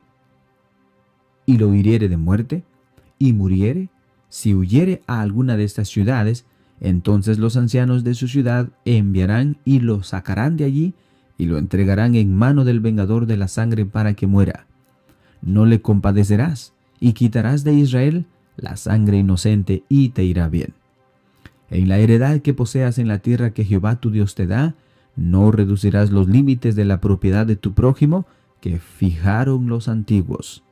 y 1.46 1.58
lo 1.58 1.74
hiriere 1.74 2.08
de 2.08 2.18
muerte, 2.18 2.64
y 3.20 3.34
muriere, 3.34 3.90
si 4.30 4.56
huyere 4.56 5.02
a 5.06 5.22
alguna 5.22 5.58
de 5.58 5.66
estas 5.66 5.90
ciudades, 5.90 6.46
Entonces 6.84 7.38
los 7.38 7.58
ancianos 7.58 8.04
de 8.04 8.16
su 8.16 8.28
ciudad 8.28 8.70
enviarán 8.86 9.58
y 9.66 9.82
lo 9.82 10.02
sacarán 10.02 10.58
de 10.58 10.64
allí 10.64 10.96
y 11.38 11.46
lo 11.46 11.60
entregarán 11.60 12.16
en 12.16 12.36
mano 12.36 12.66
del 12.66 12.80
vengador 12.80 13.28
de 13.28 13.38
la 13.38 13.48
sangre 13.48 13.86
para 13.86 14.16
que 14.16 14.26
muera. 14.26 14.66
No 15.44 15.68
le 15.68 15.84
compadecerás 15.84 16.74
y 17.00 17.14
quitarás 17.14 17.64
de 17.64 17.74
Israel 17.74 18.26
la 18.58 18.78
sangre 18.78 19.20
inocente 19.20 19.84
y 19.90 20.10
te 20.10 20.24
irá 20.24 20.50
bien. 20.50 20.74
En 21.70 21.88
la 21.88 22.00
heredad 22.00 22.42
que 22.42 22.56
poseas 22.56 22.98
en 22.98 23.08
la 23.08 23.20
tierra 23.20 23.52
que 23.52 23.64
Jehová 23.64 24.00
tu 24.00 24.10
Dios 24.10 24.34
te 24.34 24.48
da, 24.48 24.74
no 25.22 25.52
reducirás 25.52 26.12
los 26.12 26.28
límites 26.28 26.76
de 26.76 26.86
la 26.86 27.00
propiedad 27.00 27.46
de 27.46 27.56
tu 27.56 27.74
prójimo 27.74 28.26
que 28.60 28.80
fijaron 28.80 29.68
los 29.68 29.88
antiguos. 29.88 30.64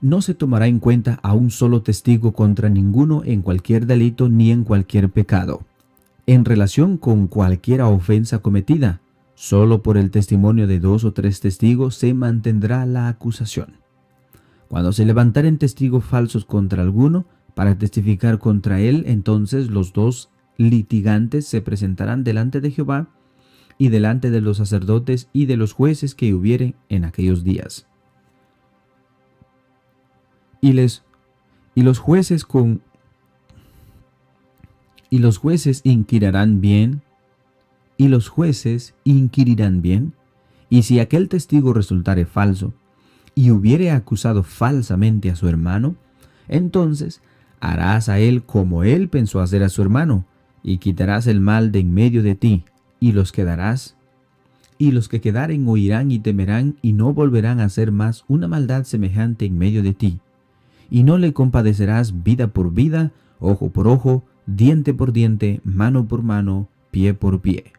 no 0.00 0.22
se 0.22 0.34
tomará 0.34 0.66
en 0.66 0.78
cuenta 0.78 1.18
a 1.22 1.32
un 1.34 1.50
solo 1.50 1.82
testigo 1.82 2.32
contra 2.32 2.68
ninguno 2.68 3.22
en 3.24 3.42
cualquier 3.42 3.86
delito 3.86 4.28
ni 4.28 4.50
en 4.50 4.64
cualquier 4.64 5.10
pecado. 5.10 5.62
En 6.26 6.44
relación 6.44 6.98
con 6.98 7.26
cualquier 7.26 7.82
ofensa 7.82 8.38
cometida, 8.38 9.00
solo 9.34 9.82
por 9.82 9.96
el 9.96 10.10
testimonio 10.10 10.66
de 10.66 10.78
dos 10.78 11.04
o 11.04 11.12
tres 11.12 11.40
testigos 11.40 11.96
se 11.96 12.14
mantendrá 12.14 12.86
la 12.86 13.08
acusación. 13.08 13.87
Cuando 14.68 14.92
se 14.92 15.04
levantaren 15.04 15.58
testigos 15.58 16.04
falsos 16.04 16.44
contra 16.44 16.82
alguno 16.82 17.24
para 17.54 17.78
testificar 17.78 18.38
contra 18.38 18.80
él, 18.80 19.04
entonces 19.06 19.70
los 19.70 19.92
dos 19.92 20.30
litigantes 20.58 21.46
se 21.46 21.62
presentarán 21.62 22.22
delante 22.24 22.60
de 22.60 22.70
Jehová 22.70 23.08
y 23.78 23.88
delante 23.88 24.30
de 24.30 24.40
los 24.40 24.58
sacerdotes 24.58 25.28
y 25.32 25.46
de 25.46 25.56
los 25.56 25.72
jueces 25.72 26.14
que 26.14 26.34
hubiere 26.34 26.74
en 26.88 27.04
aquellos 27.04 27.44
días. 27.44 27.86
Y 30.60 30.72
les 30.72 31.04
y 31.74 31.82
los 31.82 32.00
jueces 32.00 32.44
con 32.44 32.82
y 35.10 35.20
los 35.20 35.38
jueces 35.38 35.80
inquirirán 35.84 36.60
bien 36.60 37.02
y 37.96 38.08
los 38.08 38.28
jueces 38.28 38.94
inquirirán 39.04 39.80
bien 39.80 40.12
y 40.68 40.82
si 40.82 40.98
aquel 40.98 41.28
testigo 41.28 41.72
resultare 41.72 42.26
falso 42.26 42.74
y 43.38 43.52
hubiere 43.52 43.92
acusado 43.92 44.42
falsamente 44.42 45.30
a 45.30 45.36
su 45.36 45.46
hermano 45.46 45.94
entonces 46.48 47.22
harás 47.60 48.08
a 48.08 48.18
él 48.18 48.42
como 48.42 48.82
él 48.82 49.08
pensó 49.08 49.40
hacer 49.40 49.62
a 49.62 49.68
su 49.68 49.80
hermano 49.80 50.24
y 50.64 50.78
quitarás 50.78 51.28
el 51.28 51.38
mal 51.38 51.70
de 51.70 51.78
en 51.78 51.94
medio 51.94 52.24
de 52.24 52.34
ti 52.34 52.64
y 52.98 53.12
los 53.12 53.30
quedarás 53.30 53.94
y 54.76 54.90
los 54.90 55.08
que 55.08 55.20
quedaren 55.20 55.68
oirán 55.68 56.10
y 56.10 56.18
temerán 56.18 56.78
y 56.82 56.94
no 56.94 57.14
volverán 57.14 57.60
a 57.60 57.66
hacer 57.66 57.92
más 57.92 58.24
una 58.26 58.48
maldad 58.48 58.82
semejante 58.82 59.46
en 59.46 59.56
medio 59.56 59.84
de 59.84 59.92
ti 59.92 60.18
y 60.90 61.04
no 61.04 61.16
le 61.16 61.32
compadecerás 61.32 62.24
vida 62.24 62.48
por 62.48 62.74
vida, 62.74 63.12
ojo 63.38 63.70
por 63.70 63.86
ojo, 63.86 64.24
diente 64.46 64.94
por 64.94 65.12
diente, 65.12 65.60
mano 65.62 66.08
por 66.08 66.24
mano, 66.24 66.66
pie 66.90 67.14
por 67.14 67.40
pie. 67.40 67.72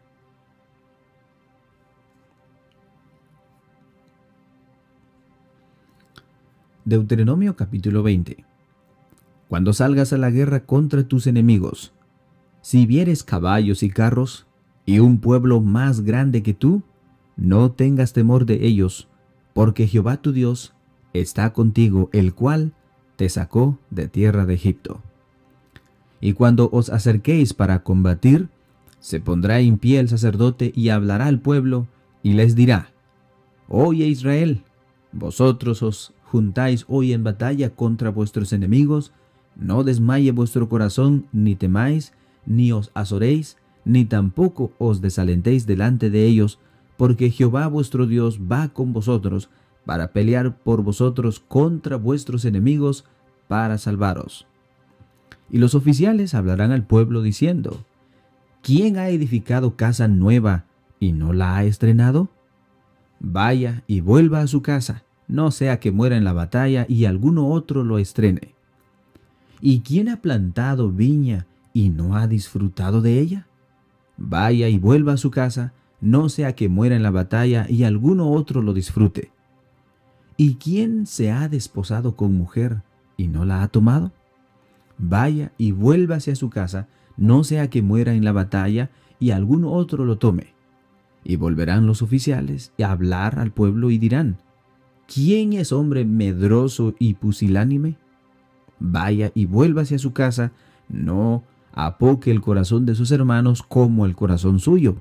Deuteronomio 6.86 7.56
capítulo 7.56 8.02
20 8.02 8.42
Cuando 9.48 9.74
salgas 9.74 10.14
a 10.14 10.16
la 10.16 10.30
guerra 10.30 10.64
contra 10.64 11.06
tus 11.06 11.26
enemigos, 11.26 11.92
si 12.62 12.86
vieres 12.86 13.22
caballos 13.22 13.82
y 13.82 13.90
carros, 13.90 14.46
y 14.86 14.98
un 14.98 15.20
pueblo 15.20 15.60
más 15.60 16.00
grande 16.00 16.42
que 16.42 16.54
tú, 16.54 16.82
no 17.36 17.70
tengas 17.72 18.14
temor 18.14 18.46
de 18.46 18.66
ellos, 18.66 19.08
porque 19.52 19.86
Jehová 19.86 20.22
tu 20.22 20.32
Dios 20.32 20.72
está 21.12 21.52
contigo, 21.52 22.08
el 22.14 22.34
cual 22.34 22.72
te 23.16 23.28
sacó 23.28 23.78
de 23.90 24.08
tierra 24.08 24.46
de 24.46 24.54
Egipto. 24.54 25.02
Y 26.18 26.32
cuando 26.32 26.70
os 26.72 26.88
acerquéis 26.88 27.52
para 27.52 27.82
combatir, 27.82 28.48
se 29.00 29.20
pondrá 29.20 29.60
en 29.60 29.76
pie 29.76 30.00
el 30.00 30.08
sacerdote 30.08 30.72
y 30.74 30.88
hablará 30.88 31.26
al 31.26 31.40
pueblo 31.40 31.88
y 32.22 32.32
les 32.32 32.56
dirá, 32.56 32.90
Oye 33.68 34.06
Israel, 34.06 34.62
vosotros 35.12 35.82
os 35.82 36.14
juntáis 36.30 36.84
hoy 36.86 37.12
en 37.12 37.24
batalla 37.24 37.70
contra 37.70 38.10
vuestros 38.10 38.52
enemigos, 38.52 39.12
no 39.56 39.82
desmaye 39.82 40.30
vuestro 40.30 40.68
corazón, 40.68 41.26
ni 41.32 41.56
temáis, 41.56 42.12
ni 42.46 42.70
os 42.70 42.92
azoréis, 42.94 43.56
ni 43.84 44.04
tampoco 44.04 44.72
os 44.78 45.00
desalentéis 45.00 45.66
delante 45.66 46.08
de 46.08 46.26
ellos, 46.26 46.60
porque 46.96 47.30
Jehová 47.30 47.66
vuestro 47.66 48.06
Dios 48.06 48.38
va 48.40 48.68
con 48.68 48.92
vosotros 48.92 49.50
para 49.84 50.12
pelear 50.12 50.56
por 50.56 50.84
vosotros 50.84 51.40
contra 51.40 51.96
vuestros 51.96 52.44
enemigos 52.44 53.04
para 53.48 53.76
salvaros. 53.76 54.46
Y 55.50 55.58
los 55.58 55.74
oficiales 55.74 56.34
hablarán 56.34 56.70
al 56.70 56.86
pueblo 56.86 57.22
diciendo, 57.22 57.84
¿quién 58.62 58.98
ha 58.98 59.08
edificado 59.08 59.74
casa 59.74 60.06
nueva 60.06 60.66
y 61.00 61.10
no 61.10 61.32
la 61.32 61.56
ha 61.56 61.64
estrenado? 61.64 62.28
Vaya 63.18 63.82
y 63.88 64.00
vuelva 64.00 64.42
a 64.42 64.46
su 64.46 64.62
casa, 64.62 65.02
no 65.30 65.52
sea 65.52 65.78
que 65.78 65.92
muera 65.92 66.16
en 66.16 66.24
la 66.24 66.32
batalla 66.32 66.86
y 66.88 67.04
alguno 67.04 67.48
otro 67.48 67.84
lo 67.84 67.98
estrene. 67.98 68.54
¿Y 69.60 69.80
quién 69.80 70.08
ha 70.08 70.20
plantado 70.20 70.90
viña 70.90 71.46
y 71.72 71.90
no 71.90 72.16
ha 72.16 72.26
disfrutado 72.26 73.00
de 73.00 73.20
ella? 73.20 73.46
Vaya 74.16 74.68
y 74.68 74.78
vuelva 74.78 75.12
a 75.12 75.18
su 75.18 75.30
casa, 75.30 75.72
no 76.00 76.28
sea 76.28 76.56
que 76.56 76.68
muera 76.68 76.96
en 76.96 77.04
la 77.04 77.12
batalla 77.12 77.66
y 77.68 77.84
alguno 77.84 78.32
otro 78.32 78.60
lo 78.60 78.72
disfrute. 78.72 79.30
¿Y 80.36 80.56
quién 80.56 81.06
se 81.06 81.30
ha 81.30 81.48
desposado 81.48 82.16
con 82.16 82.34
mujer 82.34 82.82
y 83.16 83.28
no 83.28 83.44
la 83.44 83.62
ha 83.62 83.68
tomado? 83.68 84.12
Vaya 84.98 85.52
y 85.58 85.70
vuelva 85.70 86.16
hacia 86.16 86.34
su 86.34 86.50
casa, 86.50 86.88
no 87.16 87.44
sea 87.44 87.70
que 87.70 87.82
muera 87.82 88.14
en 88.14 88.24
la 88.24 88.32
batalla 88.32 88.90
y 89.20 89.30
algún 89.30 89.64
otro 89.64 90.04
lo 90.04 90.18
tome. 90.18 90.54
Y 91.22 91.36
volverán 91.36 91.86
los 91.86 92.02
oficiales 92.02 92.72
a 92.82 92.90
hablar 92.90 93.38
al 93.38 93.52
pueblo 93.52 93.90
y 93.90 93.98
dirán, 93.98 94.38
¿quién 95.12 95.54
es 95.54 95.72
hombre 95.72 96.04
medroso 96.04 96.94
y 96.98 97.14
pusilánime? 97.14 97.96
Vaya 98.78 99.32
y 99.34 99.46
vuelva 99.46 99.82
hacia 99.82 99.98
su 99.98 100.12
casa, 100.12 100.52
no 100.88 101.42
apoque 101.72 102.30
el 102.30 102.40
corazón 102.40 102.86
de 102.86 102.94
sus 102.94 103.10
hermanos 103.10 103.62
como 103.62 104.06
el 104.06 104.14
corazón 104.14 104.60
suyo. 104.60 104.96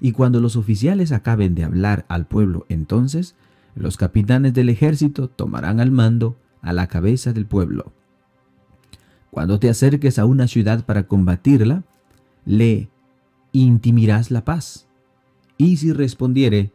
Y 0.00 0.12
cuando 0.12 0.40
los 0.40 0.56
oficiales 0.56 1.10
acaben 1.12 1.54
de 1.54 1.64
hablar 1.64 2.04
al 2.08 2.26
pueblo, 2.26 2.66
entonces 2.68 3.34
los 3.74 3.96
capitanes 3.96 4.54
del 4.54 4.68
ejército 4.68 5.28
tomarán 5.28 5.80
al 5.80 5.90
mando 5.90 6.36
a 6.62 6.72
la 6.72 6.86
cabeza 6.86 7.32
del 7.32 7.46
pueblo. 7.46 7.92
Cuando 9.30 9.58
te 9.58 9.68
acerques 9.68 10.18
a 10.18 10.24
una 10.24 10.48
ciudad 10.48 10.84
para 10.84 11.06
combatirla, 11.06 11.82
le 12.44 12.88
intimirás 13.52 14.30
la 14.30 14.44
paz. 14.44 14.86
Y 15.56 15.78
si 15.78 15.92
respondiere 15.92 16.72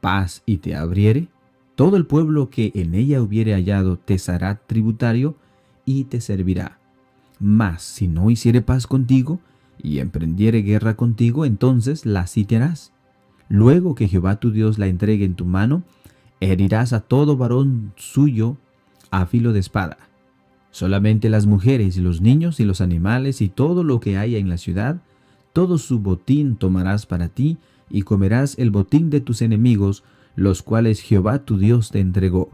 paz 0.00 0.42
y 0.46 0.58
te 0.58 0.74
abriere, 0.74 1.28
todo 1.80 1.96
el 1.96 2.04
pueblo 2.04 2.50
que 2.50 2.72
en 2.74 2.94
ella 2.94 3.22
hubiere 3.22 3.54
hallado 3.54 3.96
te 3.96 4.18
será 4.18 4.56
tributario 4.66 5.36
y 5.86 6.04
te 6.04 6.20
servirá. 6.20 6.78
Mas 7.38 7.82
si 7.82 8.06
no 8.06 8.30
hiciere 8.30 8.60
paz 8.60 8.86
contigo 8.86 9.40
y 9.82 10.00
emprendiere 10.00 10.60
guerra 10.60 10.94
contigo, 10.94 11.46
entonces 11.46 12.04
la 12.04 12.26
sitiarás. 12.26 12.92
Luego 13.48 13.94
que 13.94 14.08
Jehová 14.08 14.38
tu 14.38 14.50
Dios 14.50 14.78
la 14.78 14.88
entregue 14.88 15.24
en 15.24 15.36
tu 15.36 15.46
mano, 15.46 15.82
herirás 16.40 16.92
a 16.92 17.00
todo 17.00 17.38
varón 17.38 17.94
suyo 17.96 18.58
a 19.10 19.24
filo 19.24 19.54
de 19.54 19.60
espada. 19.60 19.96
Solamente 20.70 21.30
las 21.30 21.46
mujeres 21.46 21.96
y 21.96 22.02
los 22.02 22.20
niños 22.20 22.60
y 22.60 22.66
los 22.66 22.82
animales 22.82 23.40
y 23.40 23.48
todo 23.48 23.84
lo 23.84 24.00
que 24.00 24.18
haya 24.18 24.36
en 24.36 24.50
la 24.50 24.58
ciudad, 24.58 25.00
todo 25.54 25.78
su 25.78 26.00
botín 26.00 26.56
tomarás 26.56 27.06
para 27.06 27.30
ti 27.30 27.56
y 27.88 28.02
comerás 28.02 28.58
el 28.58 28.70
botín 28.70 29.08
de 29.08 29.22
tus 29.22 29.40
enemigos, 29.40 30.04
los 30.40 30.62
cuales 30.62 31.02
Jehová 31.02 31.44
tu 31.44 31.58
Dios 31.58 31.90
te 31.90 32.00
entregó. 32.00 32.48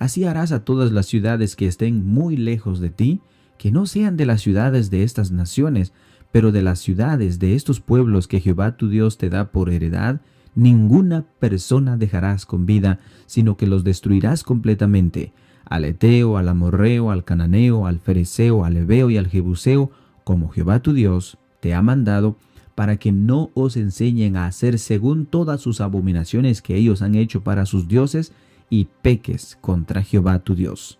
Así 0.00 0.24
harás 0.24 0.50
a 0.50 0.64
todas 0.64 0.90
las 0.90 1.06
ciudades 1.06 1.54
que 1.54 1.68
estén 1.68 2.04
muy 2.04 2.36
lejos 2.36 2.80
de 2.80 2.90
ti, 2.90 3.20
que 3.58 3.70
no 3.70 3.86
sean 3.86 4.16
de 4.16 4.26
las 4.26 4.40
ciudades 4.40 4.90
de 4.90 5.04
estas 5.04 5.30
naciones, 5.30 5.92
pero 6.32 6.50
de 6.50 6.62
las 6.62 6.80
ciudades 6.80 7.38
de 7.38 7.54
estos 7.54 7.80
pueblos 7.80 8.26
que 8.26 8.40
Jehová 8.40 8.76
tu 8.76 8.88
Dios 8.88 9.18
te 9.18 9.30
da 9.30 9.52
por 9.52 9.70
heredad, 9.70 10.20
ninguna 10.56 11.24
persona 11.38 11.96
dejarás 11.96 12.44
con 12.44 12.66
vida, 12.66 12.98
sino 13.26 13.56
que 13.56 13.68
los 13.68 13.84
destruirás 13.84 14.42
completamente, 14.42 15.32
al 15.64 15.84
Eteo, 15.84 16.38
al 16.38 16.48
Amorreo, 16.48 17.12
al 17.12 17.22
Cananeo, 17.22 17.86
al 17.86 18.00
Fereceo, 18.00 18.64
al 18.64 18.78
Ebeo 18.78 19.10
y 19.10 19.16
al 19.16 19.28
Jebuseo, 19.28 19.92
como 20.24 20.48
Jehová 20.48 20.80
tu 20.80 20.92
Dios 20.92 21.38
te 21.60 21.72
ha 21.72 21.82
mandado, 21.82 22.36
para 22.76 22.98
que 22.98 23.10
no 23.10 23.50
os 23.54 23.76
enseñen 23.76 24.36
a 24.36 24.46
hacer 24.46 24.78
según 24.78 25.26
todas 25.26 25.60
sus 25.60 25.80
abominaciones 25.80 26.62
que 26.62 26.76
ellos 26.76 27.02
han 27.02 27.16
hecho 27.16 27.42
para 27.42 27.66
sus 27.66 27.88
dioses, 27.88 28.32
y 28.68 28.88
peques 29.02 29.56
contra 29.60 30.02
Jehová 30.02 30.40
tu 30.40 30.54
Dios. 30.54 30.98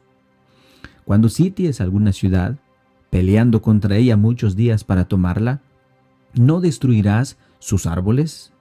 Cuando 1.05 1.29
sities 1.29 1.81
alguna 1.81 2.13
ciudad, 2.13 2.57
peleando 3.11 3.61
contra 3.61 3.97
ella 3.97 4.17
muchos 4.17 4.57
días 4.57 4.85
para 4.85 5.05
tomarla, 5.05 5.61
¿no 6.35 6.61
destruirás 6.61 7.39
sus 7.59 7.87
árboles, 7.87 8.53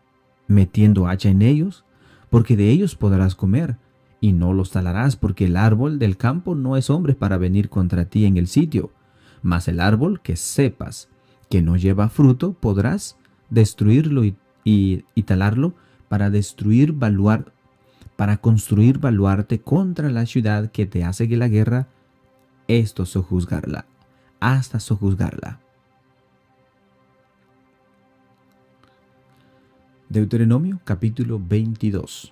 metiendo 0.48 1.08
hacha 1.08 1.30
en 1.30 1.42
ellos? 1.42 1.86
Porque 2.30 2.58
de 2.58 2.70
ellos 2.70 2.96
podrás 2.96 3.34
comer, 3.36 3.78
y 4.20 4.34
no 4.34 4.54
los 4.54 4.72
talarás, 4.72 5.16
porque 5.16 5.46
el 5.46 5.56
árbol 5.56 6.00
del 6.00 6.18
campo 6.18 6.54
no 6.54 6.76
es 6.76 6.90
hombre 6.90 7.16
para 7.16 7.38
venir 7.38 7.70
contra 7.70 8.06
ti 8.06 8.26
en 8.26 8.36
el 8.38 8.48
sitio. 8.48 8.92
Mas 9.42 9.68
el 9.68 9.80
árbol 9.80 10.22
que 10.22 10.36
sepas 10.36 11.08
que 11.50 11.62
no 11.62 11.78
lleva 11.78 12.10
fruto, 12.10 12.54
podrás 12.54 13.18
destruirlo 13.50 14.24
y, 14.24 14.36
y 14.64 15.24
talarlo 15.24 15.76
para 16.08 16.30
destruir 16.30 16.94
baluar, 16.94 17.54
para 18.16 18.38
construir 18.38 19.00
baluarte 19.00 19.62
contra 19.62 20.10
la 20.10 20.26
ciudad 20.26 20.72
que 20.72 20.86
te 20.86 21.04
hace 21.04 21.28
que 21.28 21.38
la 21.38 21.48
guerra, 21.48 21.88
esto 22.68 23.06
sojuzgarla, 23.06 23.86
hasta 24.40 24.80
sojuzgarla. 24.80 25.60
Deuteronomio 30.10 30.80
capítulo 30.84 31.42
22. 31.44 32.32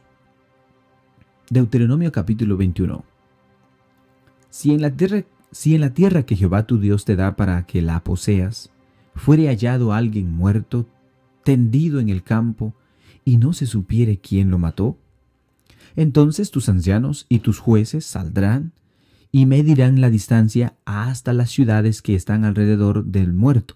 Deuteronomio 1.49 2.11
capítulo 2.11 2.55
21. 2.55 3.03
Si 4.49 4.73
en, 4.73 4.81
la 4.81 4.91
tierra, 4.91 5.23
si 5.51 5.75
en 5.75 5.81
la 5.81 5.93
tierra 5.93 6.23
que 6.23 6.35
Jehová 6.35 6.63
tu 6.63 6.79
Dios 6.79 7.03
te 7.03 7.15
da 7.15 7.35
para 7.35 7.65
que 7.65 7.81
la 7.81 8.03
poseas, 8.03 8.72
fuere 9.15 9.47
hallado 9.47 9.93
alguien 9.93 10.31
muerto, 10.31 10.87
tendido 11.43 11.99
en 11.99 12.09
el 12.09 12.23
campo, 12.23 12.73
y 13.25 13.37
no 13.37 13.53
se 13.53 13.65
supiere 13.65 14.17
quién 14.17 14.51
lo 14.51 14.59
mató, 14.59 14.97
entonces 15.95 16.51
tus 16.51 16.69
ancianos 16.69 17.25
y 17.29 17.39
tus 17.39 17.59
jueces 17.59 18.05
saldrán 18.05 18.73
y 19.31 19.45
medirán 19.45 20.01
la 20.01 20.09
distancia 20.09 20.75
hasta 20.85 21.33
las 21.33 21.49
ciudades 21.49 22.01
que 22.01 22.15
están 22.15 22.45
alrededor 22.45 23.05
del 23.05 23.33
muerto. 23.33 23.75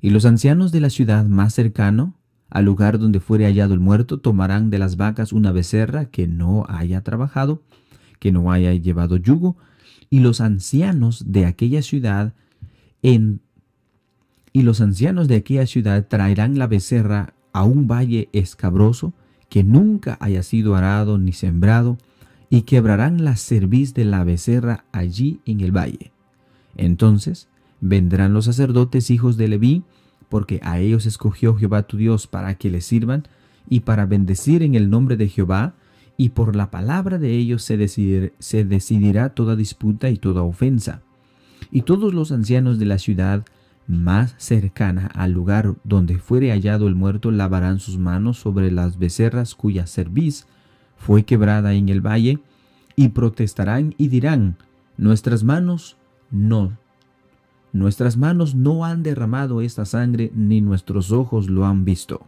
Y 0.00 0.10
los 0.10 0.24
ancianos 0.24 0.72
de 0.72 0.80
la 0.80 0.90
ciudad 0.90 1.24
más 1.24 1.54
cercano 1.54 2.14
al 2.50 2.64
lugar 2.64 2.98
donde 2.98 3.20
fuere 3.20 3.44
hallado 3.44 3.74
el 3.74 3.80
muerto, 3.80 4.18
tomarán 4.18 4.70
de 4.70 4.78
las 4.78 4.96
vacas 4.96 5.32
una 5.32 5.52
becerra 5.52 6.06
que 6.06 6.26
no 6.28 6.64
haya 6.68 7.00
trabajado, 7.02 7.62
que 8.18 8.32
no 8.32 8.52
haya 8.52 8.72
llevado 8.74 9.16
yugo, 9.16 9.56
y 10.08 10.20
los 10.20 10.40
ancianos 10.40 11.24
de 11.32 11.46
aquella 11.46 11.82
ciudad 11.82 12.34
en 13.02 13.40
y 14.56 14.62
los 14.62 14.80
ancianos 14.80 15.28
de 15.28 15.36
aquella 15.36 15.66
ciudad 15.66 16.06
traerán 16.08 16.58
la 16.58 16.66
becerra 16.66 17.34
a 17.52 17.64
un 17.64 17.86
valle 17.86 18.30
escabroso 18.32 19.12
que 19.50 19.62
nunca 19.62 20.16
haya 20.18 20.42
sido 20.42 20.76
arado 20.76 21.18
ni 21.18 21.34
sembrado, 21.34 21.98
y 22.48 22.62
quebrarán 22.62 23.22
la 23.22 23.36
cerviz 23.36 23.92
de 23.92 24.06
la 24.06 24.24
becerra 24.24 24.86
allí 24.92 25.40
en 25.44 25.60
el 25.60 25.76
valle. 25.76 26.10
Entonces 26.74 27.48
vendrán 27.82 28.32
los 28.32 28.46
sacerdotes 28.46 29.10
hijos 29.10 29.36
de 29.36 29.48
Leví, 29.48 29.82
porque 30.30 30.58
a 30.62 30.78
ellos 30.78 31.04
escogió 31.04 31.54
Jehová 31.54 31.82
tu 31.82 31.98
Dios 31.98 32.26
para 32.26 32.54
que 32.54 32.70
le 32.70 32.80
sirvan 32.80 33.24
y 33.68 33.80
para 33.80 34.06
bendecir 34.06 34.62
en 34.62 34.74
el 34.74 34.88
nombre 34.88 35.18
de 35.18 35.28
Jehová, 35.28 35.74
y 36.16 36.30
por 36.30 36.56
la 36.56 36.70
palabra 36.70 37.18
de 37.18 37.32
ellos 37.32 37.62
se, 37.62 37.76
decidirá 38.64 39.28
toda 39.34 39.54
disputa 39.54 40.08
y 40.08 40.16
toda 40.16 40.40
ofensa. 40.40 41.02
Y 41.70 41.82
todos 41.82 42.14
los 42.14 42.32
ancianos 42.32 42.78
de 42.78 42.86
la 42.86 42.98
ciudad 42.98 43.44
más 43.86 44.34
cercana 44.38 45.06
al 45.14 45.32
lugar 45.32 45.74
donde 45.84 46.18
fuere 46.18 46.50
hallado 46.50 46.88
el 46.88 46.94
muerto 46.94 47.30
lavarán 47.30 47.78
sus 47.78 47.98
manos 47.98 48.38
sobre 48.38 48.70
las 48.70 48.98
becerras 48.98 49.54
cuya 49.54 49.86
cerviz 49.86 50.46
fue 50.96 51.24
quebrada 51.24 51.74
en 51.74 51.88
el 51.88 52.00
valle, 52.00 52.38
y 52.98 53.10
protestarán 53.10 53.94
y 53.98 54.08
dirán, 54.08 54.56
nuestras 54.96 55.44
manos 55.44 55.98
no 56.30 56.72
Nuestras 57.76 58.16
manos 58.16 58.54
no 58.54 58.86
han 58.86 59.02
derramado 59.02 59.60
esta 59.60 59.84
sangre, 59.84 60.32
ni 60.34 60.62
nuestros 60.62 61.12
ojos 61.12 61.50
lo 61.50 61.66
han 61.66 61.84
visto. 61.84 62.26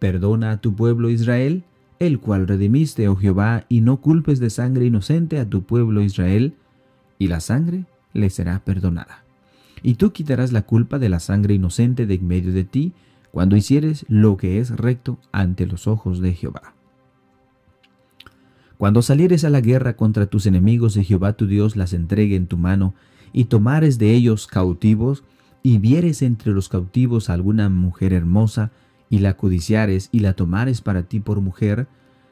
Perdona 0.00 0.50
a 0.50 0.56
tu 0.60 0.74
pueblo 0.74 1.08
Israel, 1.08 1.62
el 2.00 2.18
cual 2.18 2.48
redimiste, 2.48 3.06
oh 3.06 3.14
Jehová, 3.14 3.64
y 3.68 3.80
no 3.80 4.00
culpes 4.00 4.40
de 4.40 4.50
sangre 4.50 4.86
inocente 4.86 5.38
a 5.38 5.48
tu 5.48 5.62
pueblo 5.62 6.02
Israel, 6.02 6.54
y 7.16 7.28
la 7.28 7.38
sangre 7.38 7.84
le 8.12 8.28
será 8.28 8.58
perdonada. 8.64 9.25
Y 9.82 9.94
tú 9.94 10.12
quitarás 10.12 10.52
la 10.52 10.62
culpa 10.62 10.98
de 10.98 11.08
la 11.08 11.20
sangre 11.20 11.54
inocente 11.54 12.06
de 12.06 12.14
en 12.14 12.26
medio 12.26 12.52
de 12.52 12.64
ti, 12.64 12.92
cuando 13.30 13.56
hicieres 13.56 14.06
lo 14.08 14.36
que 14.36 14.58
es 14.58 14.70
recto 14.70 15.18
ante 15.32 15.66
los 15.66 15.86
ojos 15.86 16.20
de 16.20 16.32
Jehová. 16.32 16.74
Cuando 18.78 19.02
salieres 19.02 19.44
a 19.44 19.50
la 19.50 19.60
guerra 19.60 19.96
contra 19.96 20.26
tus 20.26 20.46
enemigos 20.46 20.96
y 20.96 21.04
Jehová 21.04 21.34
tu 21.34 21.46
Dios 21.46 21.76
las 21.76 21.92
entregue 21.92 22.36
en 22.36 22.46
tu 22.46 22.58
mano, 22.58 22.94
y 23.32 23.44
tomares 23.46 23.98
de 23.98 24.12
ellos 24.12 24.46
cautivos, 24.46 25.24
y 25.62 25.78
vieres 25.78 26.22
entre 26.22 26.52
los 26.52 26.68
cautivos 26.68 27.28
alguna 27.28 27.68
mujer 27.68 28.12
hermosa, 28.12 28.70
y 29.10 29.18
la 29.18 29.36
codiciares 29.36 30.08
y 30.12 30.20
la 30.20 30.34
tomares 30.34 30.80
para 30.80 31.04
ti 31.04 31.20
por 31.20 31.40
mujer, 31.40 31.88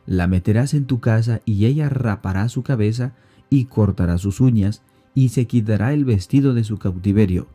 la 0.06 0.26
meterás 0.26 0.74
en 0.74 0.86
tu 0.86 1.00
casa 1.00 1.40
y 1.44 1.66
ella 1.66 1.88
rapará 1.88 2.48
su 2.48 2.62
cabeza 2.62 3.12
y 3.48 3.66
cortará 3.66 4.18
sus 4.18 4.40
uñas 4.40 4.82
y 5.14 5.30
se 5.30 5.46
quitará 5.46 5.92
el 5.92 6.04
vestido 6.04 6.54
de 6.54 6.64
su 6.64 6.78
cautiverio 6.78 7.46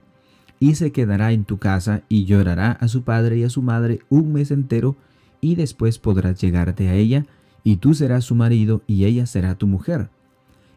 y 0.60 0.76
se 0.76 0.92
quedará 0.92 1.32
en 1.32 1.46
tu 1.46 1.58
casa 1.58 2.02
y 2.10 2.26
llorará 2.26 2.72
a 2.72 2.88
su 2.88 3.04
padre 3.04 3.38
y 3.38 3.44
a 3.44 3.50
su 3.50 3.62
madre 3.62 4.02
un 4.10 4.34
mes 4.34 4.52
entero 4.52 4.96
y 5.42 5.56
después 5.56 6.00
podrás 6.00 6.40
llegarte 6.42 6.90
a 6.90 6.96
ella 6.96 7.26
y 7.64 7.78
tú 7.78 7.94
serás 7.94 8.26
su 8.26 8.36
marido 8.36 8.82
y 8.88 9.06
ella 9.06 9.26
será 9.26 9.56
tu 9.56 9.68
mujer. 9.68 10.10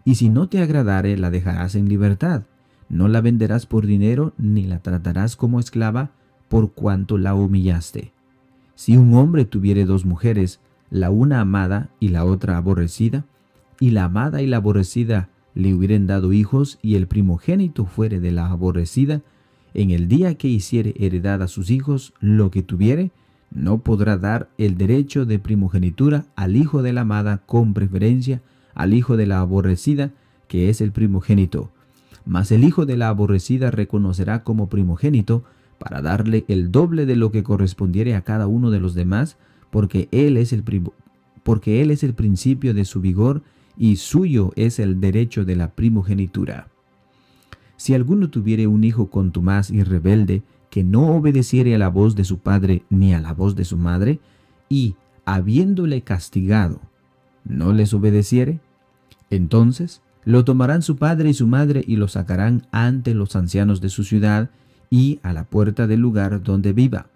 Y 0.04 0.16
si 0.16 0.28
no 0.28 0.48
te 0.48 0.60
agradare 0.60 1.16
la 1.16 1.30
dejarás 1.30 1.74
en 1.74 1.88
libertad 1.88 2.42
no 2.92 3.08
la 3.08 3.22
venderás 3.22 3.64
por 3.64 3.86
dinero 3.86 4.34
ni 4.36 4.66
la 4.66 4.80
tratarás 4.80 5.34
como 5.34 5.58
esclava 5.58 6.10
por 6.48 6.72
cuanto 6.72 7.16
la 7.16 7.34
humillaste. 7.34 8.12
Si 8.74 8.98
un 8.98 9.14
hombre 9.14 9.46
tuviere 9.46 9.86
dos 9.86 10.04
mujeres, 10.04 10.60
la 10.90 11.10
una 11.10 11.40
amada 11.40 11.88
y 12.00 12.08
la 12.08 12.26
otra 12.26 12.58
aborrecida, 12.58 13.24
y 13.80 13.90
la 13.92 14.04
amada 14.04 14.42
y 14.42 14.46
la 14.46 14.58
aborrecida 14.58 15.30
le 15.54 15.74
hubieren 15.74 16.06
dado 16.06 16.32
hijos 16.32 16.78
y 16.82 16.94
el 16.94 17.06
primogénito 17.06 17.84
fuere 17.84 18.20
de 18.20 18.32
la 18.32 18.46
aborrecida, 18.46 19.22
en 19.74 19.90
el 19.90 20.08
día 20.08 20.34
que 20.34 20.48
hiciere 20.48 20.94
heredad 20.98 21.42
a 21.42 21.48
sus 21.48 21.70
hijos 21.70 22.12
lo 22.20 22.50
que 22.50 22.62
tuviere, 22.62 23.10
no 23.50 23.78
podrá 23.78 24.16
dar 24.16 24.48
el 24.58 24.76
derecho 24.76 25.26
de 25.26 25.38
primogenitura 25.38 26.26
al 26.36 26.56
hijo 26.56 26.82
de 26.82 26.92
la 26.92 27.02
amada 27.02 27.42
con 27.46 27.74
preferencia 27.74 28.40
al 28.74 28.94
hijo 28.94 29.16
de 29.16 29.26
la 29.26 29.40
aborrecida, 29.40 30.10
que 30.48 30.68
es 30.68 30.80
el 30.80 30.92
primogénito, 30.92 31.70
mas 32.24 32.52
el 32.52 32.64
hijo 32.64 32.86
de 32.86 32.96
la 32.96 33.08
aborrecida 33.08 33.70
reconocerá 33.70 34.44
como 34.44 34.68
primogénito 34.68 35.44
para 35.78 36.02
darle 36.02 36.44
el 36.48 36.70
doble 36.70 37.06
de 37.06 37.16
lo 37.16 37.32
que 37.32 37.42
correspondiere 37.42 38.14
a 38.14 38.22
cada 38.22 38.46
uno 38.46 38.70
de 38.70 38.80
los 38.80 38.94
demás, 38.94 39.36
porque 39.70 40.08
él 40.12 40.36
es 40.36 40.52
el, 40.52 40.62
porque 41.42 41.82
él 41.82 41.90
es 41.90 42.04
el 42.04 42.14
principio 42.14 42.74
de 42.74 42.84
su 42.84 43.00
vigor 43.00 43.42
y 43.76 43.96
suyo 43.96 44.52
es 44.56 44.78
el 44.78 45.00
derecho 45.00 45.44
de 45.44 45.56
la 45.56 45.72
primogenitura. 45.72 46.68
Si 47.76 47.94
alguno 47.94 48.30
tuviere 48.30 48.66
un 48.66 48.84
hijo 48.84 49.10
contumaz 49.10 49.70
y 49.70 49.82
rebelde, 49.82 50.42
que 50.70 50.84
no 50.84 51.16
obedeciere 51.16 51.74
a 51.74 51.78
la 51.78 51.88
voz 51.88 52.14
de 52.14 52.24
su 52.24 52.38
padre 52.38 52.84
ni 52.88 53.12
a 53.12 53.20
la 53.20 53.34
voz 53.34 53.56
de 53.56 53.64
su 53.64 53.76
madre, 53.76 54.20
y, 54.68 54.94
habiéndole 55.24 56.02
castigado, 56.02 56.80
no 57.44 57.72
les 57.72 57.92
obedeciere, 57.92 58.60
entonces 59.30 60.00
lo 60.24 60.44
tomarán 60.44 60.82
su 60.82 60.96
padre 60.96 61.30
y 61.30 61.34
su 61.34 61.46
madre 61.46 61.84
y 61.86 61.96
lo 61.96 62.08
sacarán 62.08 62.66
ante 62.70 63.14
los 63.14 63.34
ancianos 63.34 63.80
de 63.80 63.88
su 63.88 64.04
ciudad 64.04 64.50
y 64.88 65.18
a 65.22 65.32
la 65.32 65.44
puerta 65.44 65.86
del 65.86 66.00
lugar 66.00 66.42
donde 66.42 66.72
viva. 66.72 67.06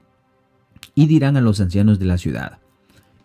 Y 0.95 1.07
dirán 1.07 1.37
a 1.37 1.40
los 1.40 1.61
ancianos 1.61 1.99
de 1.99 2.07
la 2.07 2.19
ciudad, 2.19 2.59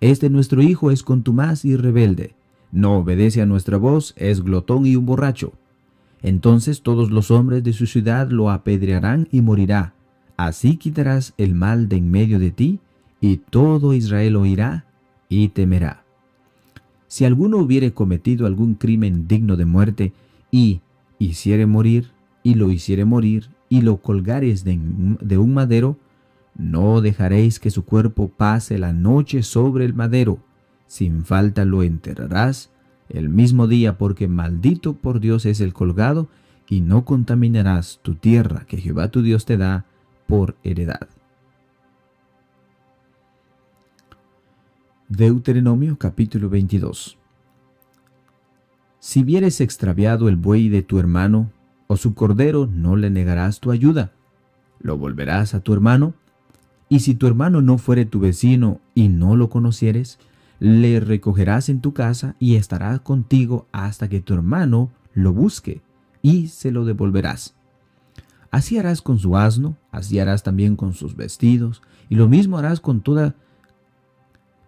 Este 0.02 0.30
nuestro 0.30 0.62
hijo 0.62 0.92
es 0.92 1.04
contumaz 1.04 1.66
y 1.66 1.76
rebelde, 1.76 2.36
no 2.72 2.98
obedece 2.98 3.42
a 3.42 3.46
nuestra 3.46 3.78
voz, 3.78 4.14
es 4.18 4.44
glotón 4.44 4.86
y 4.86 4.96
un 4.96 5.06
borracho. 5.06 5.54
Entonces 6.22 6.82
todos 6.82 7.12
los 7.12 7.32
hombres 7.32 7.64
de 7.64 7.74
su 7.74 7.86
ciudad 7.86 8.30
lo 8.30 8.50
apedrearán 8.50 9.28
y 9.32 9.42
morirá. 9.42 9.94
Así 10.38 10.78
quitarás 10.78 11.34
el 11.38 11.56
mal 11.56 11.90
de 11.90 11.98
en 11.98 12.12
medio 12.12 12.40
de 12.40 12.52
ti, 12.52 12.80
y 13.20 13.38
todo 13.38 13.94
Israel 13.94 14.36
oirá 14.36 14.86
y 15.30 15.50
temerá. 15.50 16.04
Si 17.08 17.26
alguno 17.26 17.58
hubiere 17.58 17.94
cometido 17.94 18.48
algún 18.48 18.76
crimen 18.76 19.28
digno 19.28 19.58
de 19.58 19.66
muerte, 19.66 20.14
y 20.50 20.82
hiciere 21.20 21.66
morir, 21.66 22.12
y 22.44 22.56
lo 22.56 22.72
hiciere 22.72 23.06
morir, 23.06 23.50
y 23.70 23.82
lo 23.82 23.98
colgares 23.98 24.64
de, 24.64 24.80
de 25.22 25.38
un 25.38 25.54
madero, 25.54 25.98
no 26.58 27.02
dejaréis 27.02 27.60
que 27.60 27.70
su 27.70 27.86
cuerpo 27.86 28.30
pase 28.30 28.78
la 28.78 28.94
noche 28.94 29.44
sobre 29.44 29.86
el 29.86 29.94
madero, 29.94 30.40
sin 30.92 31.24
falta 31.24 31.64
lo 31.64 31.84
enterrarás 31.84 32.70
el 33.08 33.30
mismo 33.30 33.68
día, 33.68 33.98
porque 33.98 34.28
maldito 34.28 34.92
por 34.92 35.22
Dios 35.22 35.46
es 35.46 35.62
el 35.62 35.72
colgado, 35.72 36.28
y 36.68 36.82
no 36.82 37.06
contaminarás 37.06 38.02
tu 38.02 38.16
tierra 38.16 38.66
que 38.68 38.76
Jehová 38.76 39.08
tu 39.08 39.22
Dios 39.22 39.46
te 39.46 39.56
da 39.56 39.86
por 40.28 40.58
heredad. 40.66 41.08
Deuteronomio 45.08 45.98
capítulo 45.98 46.50
22 46.50 47.18
Si 49.00 49.24
vieres 49.24 49.62
extraviado 49.62 50.28
el 50.28 50.36
buey 50.36 50.68
de 50.68 50.82
tu 50.82 51.00
hermano 51.00 51.54
o 51.88 51.96
su 51.96 52.14
cordero, 52.16 52.68
no 52.68 52.98
le 52.98 53.10
negarás 53.10 53.62
tu 53.62 53.72
ayuda, 53.72 54.12
lo 54.82 54.98
volverás 54.98 55.54
a 55.54 55.62
tu 55.62 55.72
hermano, 55.72 56.16
y 56.90 57.00
si 57.00 57.16
tu 57.16 57.28
hermano 57.28 57.62
no 57.62 57.78
fuere 57.78 58.04
tu 58.04 58.20
vecino 58.20 58.82
y 58.94 59.08
no 59.08 59.38
lo 59.38 59.50
conocieres, 59.50 60.20
le 60.62 61.00
recogerás 61.00 61.70
en 61.70 61.82
tu 61.82 61.92
casa 61.92 62.36
y 62.38 62.56
estará 62.56 63.00
contigo 63.00 63.66
hasta 63.72 64.10
que 64.10 64.22
tu 64.22 64.36
hermano 64.36 64.92
lo 65.12 65.34
busque 65.34 65.82
y 66.22 66.50
se 66.50 66.70
lo 66.70 66.86
devolverás. 66.86 67.56
Así 68.52 68.78
harás 68.78 69.02
con 69.02 69.18
su 69.18 69.36
asno, 69.36 69.76
así 69.92 70.20
harás 70.20 70.44
también 70.44 70.76
con 70.76 70.94
sus 70.94 71.16
vestidos, 71.16 71.82
y 72.10 72.16
lo 72.16 72.30
mismo 72.30 72.60
harás 72.60 72.80
con 72.80 73.02
toda 73.02 73.34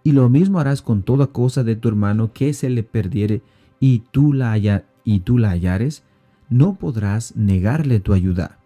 y 0.03 0.13
lo 0.13 0.29
mismo 0.29 0.60
harás 0.60 0.82
con 0.82 1.03
toda 1.03 1.27
cosa 1.27 1.63
de 1.63 1.75
tu 1.75 1.89
hermano 1.89 2.34
que 2.34 2.56
se 2.56 2.71
le 2.71 2.82
perdiere 2.82 3.43
y 3.79 3.99
tú 3.99 4.34
la 4.34 4.58
y 5.06 5.19
tú 5.19 5.38
la 5.38 5.51
hallares, 5.51 6.03
no 6.49 6.73
podrás 6.73 7.36
negarle 7.36 7.99
tu 7.99 8.13
ayuda. 8.13 8.58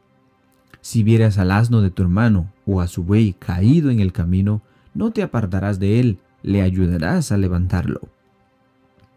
Si 0.80 1.04
vieras 1.04 1.38
al 1.38 1.52
asno 1.52 1.82
de 1.82 1.92
tu 1.92 2.04
hermano 2.04 2.54
o 2.66 2.80
a 2.80 2.88
su 2.88 3.04
buey 3.04 3.34
caído 3.34 3.90
en 3.90 4.00
el 4.00 4.14
camino, 4.14 4.62
no 4.94 5.12
te 5.12 5.24
apartarás 5.24 5.78
de 5.78 6.00
él, 6.00 6.20
le 6.48 6.62
ayudarás 6.62 7.34
a 7.34 7.38
levantarlo. 7.38 8.00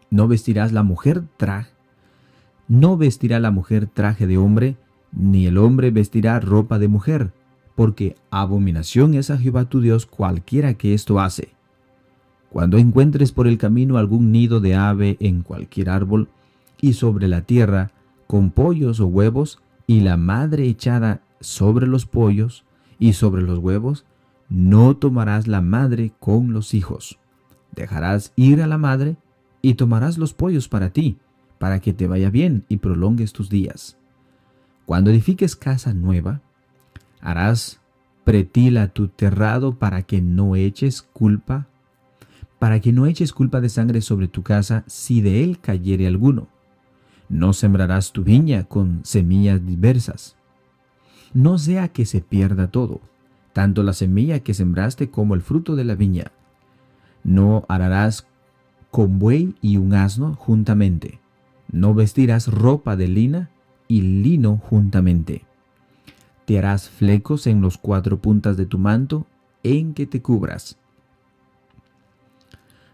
No 0.09 0.27
vestirás 0.27 0.73
la 0.73 0.83
mujer 0.83 1.23
traje, 1.37 1.71
no 2.67 2.97
vestirá 2.97 3.39
la 3.39 3.51
mujer 3.51 3.87
traje 3.87 4.27
de 4.27 4.37
hombre, 4.37 4.75
ni 5.13 5.45
el 5.45 5.57
hombre 5.57 5.91
vestirá 5.91 6.41
ropa 6.41 6.77
de 6.77 6.89
mujer, 6.89 7.31
porque 7.75 8.17
abominación 8.31 9.13
es 9.13 9.29
a 9.29 9.37
Jehová 9.37 9.65
tu 9.65 9.79
Dios 9.79 10.05
cualquiera 10.05 10.73
que 10.73 10.93
esto 10.93 11.21
hace. 11.21 11.53
Cuando 12.49 12.77
encuentres 12.77 13.31
por 13.31 13.47
el 13.47 13.57
camino 13.57 13.97
algún 13.97 14.33
nido 14.33 14.59
de 14.59 14.75
ave 14.75 15.15
en 15.21 15.41
cualquier 15.41 15.89
árbol, 15.89 16.27
y 16.81 16.93
sobre 16.93 17.29
la 17.29 17.43
tierra, 17.43 17.91
con 18.27 18.51
pollos 18.51 18.99
o 18.99 19.07
huevos, 19.07 19.61
y 19.87 20.01
la 20.01 20.17
madre 20.17 20.67
echada 20.67 21.21
sobre 21.39 21.87
los 21.87 22.05
pollos 22.05 22.65
y 22.99 23.13
sobre 23.13 23.41
los 23.41 23.59
huevos, 23.59 24.05
no 24.49 24.97
tomarás 24.97 25.47
la 25.47 25.61
madre 25.61 26.11
con 26.19 26.51
los 26.51 26.73
hijos. 26.73 27.20
Dejarás 27.71 28.33
ir 28.35 28.61
a 28.61 28.67
la 28.67 28.77
madre 28.77 29.17
y 29.61 29.75
tomarás 29.75 30.17
los 30.17 30.33
pollos 30.33 30.67
para 30.67 30.91
ti, 30.91 31.17
para 31.57 31.79
que 31.79 31.93
te 31.93 32.07
vaya 32.07 32.29
bien 32.29 32.65
y 32.69 32.77
prolongues 32.77 33.33
tus 33.33 33.49
días. 33.49 33.97
Cuando 34.85 35.09
edifiques 35.09 35.55
casa 35.55 35.93
nueva, 35.93 36.41
harás 37.21 37.79
pretila 38.23 38.87
tu 38.87 39.07
terrado 39.07 39.77
para 39.77 40.03
que 40.03 40.21
no 40.21 40.55
eches 40.55 41.01
culpa, 41.01 41.67
para 42.59 42.79
que 42.79 42.91
no 42.91 43.05
eches 43.05 43.33
culpa 43.33 43.61
de 43.61 43.69
sangre 43.69 44.01
sobre 44.01 44.27
tu 44.27 44.43
casa 44.43 44.83
si 44.87 45.21
de 45.21 45.43
él 45.43 45.59
cayere 45.59 46.07
alguno. 46.07 46.47
No 47.29 47.53
sembrarás 47.53 48.11
tu 48.11 48.23
viña 48.23 48.65
con 48.65 49.01
semillas 49.03 49.65
diversas. 49.65 50.35
No 51.33 51.57
sea 51.57 51.87
que 51.87 52.05
se 52.05 52.21
pierda 52.21 52.69
todo 52.69 53.01
tanto 53.53 53.83
la 53.83 53.93
semilla 53.93 54.39
que 54.39 54.53
sembraste 54.53 55.09
como 55.09 55.35
el 55.35 55.41
fruto 55.41 55.75
de 55.75 55.83
la 55.83 55.95
viña. 55.95 56.31
No 57.23 57.65
ararás 57.67 58.27
con 58.89 59.19
buey 59.19 59.55
y 59.61 59.77
un 59.77 59.93
asno 59.93 60.35
juntamente. 60.35 61.19
No 61.71 61.93
vestirás 61.93 62.47
ropa 62.47 62.95
de 62.95 63.07
lina 63.07 63.49
y 63.87 64.01
lino 64.01 64.57
juntamente. 64.57 65.45
Te 66.45 66.59
harás 66.59 66.89
flecos 66.89 67.47
en 67.47 67.61
los 67.61 67.77
cuatro 67.77 68.19
puntas 68.19 68.57
de 68.57 68.65
tu 68.65 68.77
manto 68.77 69.25
en 69.63 69.93
que 69.93 70.05
te 70.05 70.21
cubras. 70.21 70.77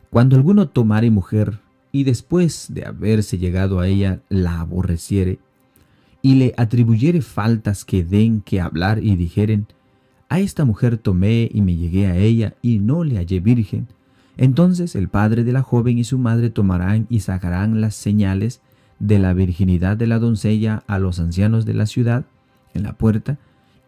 Cuando 0.10 0.36
alguno 0.36 0.70
tomare 0.70 1.10
mujer 1.12 1.60
y 1.92 2.04
después 2.04 2.68
de 2.70 2.86
haberse 2.86 3.38
llegado 3.38 3.80
a 3.80 3.88
ella 3.88 4.22
la 4.30 4.60
aborreciere 4.60 5.40
y 6.22 6.36
le 6.36 6.54
atribuyere 6.58 7.22
faltas 7.22 7.86
que 7.86 8.04
den 8.04 8.42
que 8.42 8.62
hablar 8.62 9.04
y 9.04 9.16
dijeren, 9.16 9.68
a 10.30 10.40
esta 10.40 10.66
mujer 10.66 10.98
tomé 10.98 11.50
y 11.52 11.62
me 11.62 11.76
llegué 11.76 12.08
a 12.08 12.18
ella 12.18 12.56
y 12.62 12.80
no 12.80 13.04
le 13.04 13.18
hallé 13.18 13.40
virgen. 13.40 13.88
Entonces 14.38 14.96
el 14.96 15.10
padre 15.10 15.44
de 15.44 15.52
la 15.52 15.64
joven 15.64 15.98
y 15.98 16.04
su 16.04 16.20
madre 16.20 16.50
tomarán 16.50 17.08
y 17.10 17.22
sacarán 17.22 17.82
las 17.82 17.96
señales 17.96 18.62
de 19.00 19.20
la 19.20 19.34
virginidad 19.34 19.98
de 19.98 20.08
la 20.08 20.20
doncella 20.20 20.84
a 20.88 21.00
los 21.00 21.20
ancianos 21.20 21.66
de 21.66 21.74
la 21.74 21.86
ciudad 21.86 22.26
en 22.74 22.84
la 22.84 22.94
puerta, 22.94 23.38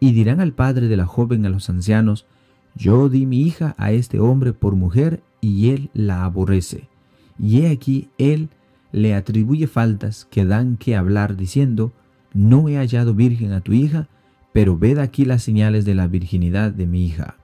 y 0.00 0.12
dirán 0.12 0.40
al 0.40 0.52
padre 0.52 0.88
de 0.88 0.96
la 0.96 1.06
joven 1.06 1.44
a 1.46 1.50
los 1.50 1.68
ancianos, 1.70 2.26
Yo 2.74 3.08
di 3.08 3.26
mi 3.26 3.42
hija 3.42 3.74
a 3.78 3.92
este 3.92 4.20
hombre 4.20 4.52
por 4.52 4.74
mujer, 4.74 5.22
y 5.40 5.70
él 5.70 5.90
la 5.92 6.24
aborrece. 6.24 6.88
Y 7.38 7.62
he 7.62 7.70
aquí 7.70 8.08
él 8.18 8.48
le 8.92 9.14
atribuye 9.14 9.66
faltas 9.66 10.26
que 10.30 10.44
dan 10.44 10.76
que 10.76 10.96
hablar, 10.96 11.36
diciendo, 11.36 11.92
No 12.32 12.68
he 12.68 12.76
hallado 12.76 13.14
virgen 13.14 13.52
a 13.52 13.60
tu 13.60 13.72
hija, 13.72 14.08
pero 14.52 14.76
ved 14.76 14.98
aquí 14.98 15.24
las 15.24 15.42
señales 15.42 15.84
de 15.84 15.94
la 15.94 16.06
virginidad 16.06 16.72
de 16.72 16.86
mi 16.86 17.04
hija. 17.04 17.36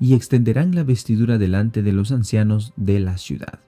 Y 0.00 0.14
extenderán 0.14 0.74
la 0.74 0.84
vestidura 0.84 1.38
delante 1.38 1.82
de 1.82 1.92
los 1.92 2.12
ancianos 2.12 2.72
de 2.76 3.00
la 3.00 3.18
ciudad. 3.18 3.58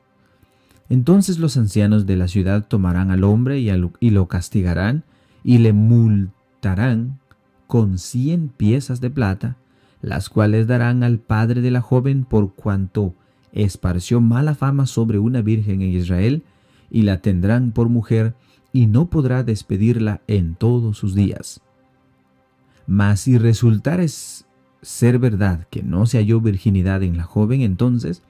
Entonces 0.89 1.39
los 1.39 1.57
ancianos 1.57 2.05
de 2.05 2.17
la 2.17 2.29
ciudad 2.29 2.67
tomarán 2.67 3.11
al 3.11 3.25
hombre 3.25 3.61
y, 3.61 4.11
lo 4.11 4.27
castigarán 4.27 5.05
y 5.45 5.59
le 5.59 5.73
multarán 5.73 7.21
con 7.69 7.99
cien 7.99 8.49
piezas 8.49 9.01
de 9.01 9.11
plata, 9.11 9.57
las 10.03 10.29
cuales 10.29 10.67
darán 10.67 11.05
al 11.05 11.19
padre 11.19 11.61
de 11.61 11.71
la 11.71 11.81
joven 11.81 12.25
por 12.25 12.55
cuanto 12.55 13.15
esparció 13.53 14.21
mala 14.21 14.55
fama 14.55 14.87
sobre 14.87 15.21
una 15.21 15.43
virgen 15.43 15.83
en 15.83 15.91
Israel, 15.91 16.43
y 16.91 17.03
la 17.03 17.19
tendrán 17.19 17.71
por 17.71 17.89
mujer, 17.89 18.35
y 18.73 18.87
no 18.87 19.11
podrá 19.11 19.45
despedirla 19.45 20.23
en 20.27 20.57
todos 20.57 20.99
sus 20.99 21.15
días. 21.15 21.61
Mas 22.87 23.21
si 23.21 23.39
resultare 23.39 24.07
ser 24.83 25.19
verdad 25.19 25.67
que 25.71 25.83
no 25.83 26.07
se 26.07 26.19
halló 26.19 26.41
virginidad 26.41 27.03
en 27.03 27.17
la 27.17 27.25
joven, 27.25 27.61
entonces 27.61 28.23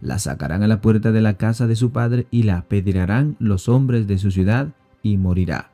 la 0.00 0.18
sacarán 0.18 0.62
a 0.62 0.66
la 0.66 0.80
puerta 0.80 1.12
de 1.12 1.20
la 1.20 1.34
casa 1.34 1.66
de 1.66 1.76
su 1.76 1.90
padre 1.90 2.26
y 2.30 2.42
la 2.42 2.58
apedrearán 2.58 3.36
los 3.38 3.68
hombres 3.68 4.06
de 4.06 4.18
su 4.18 4.30
ciudad 4.30 4.68
y 5.02 5.16
morirá. 5.16 5.70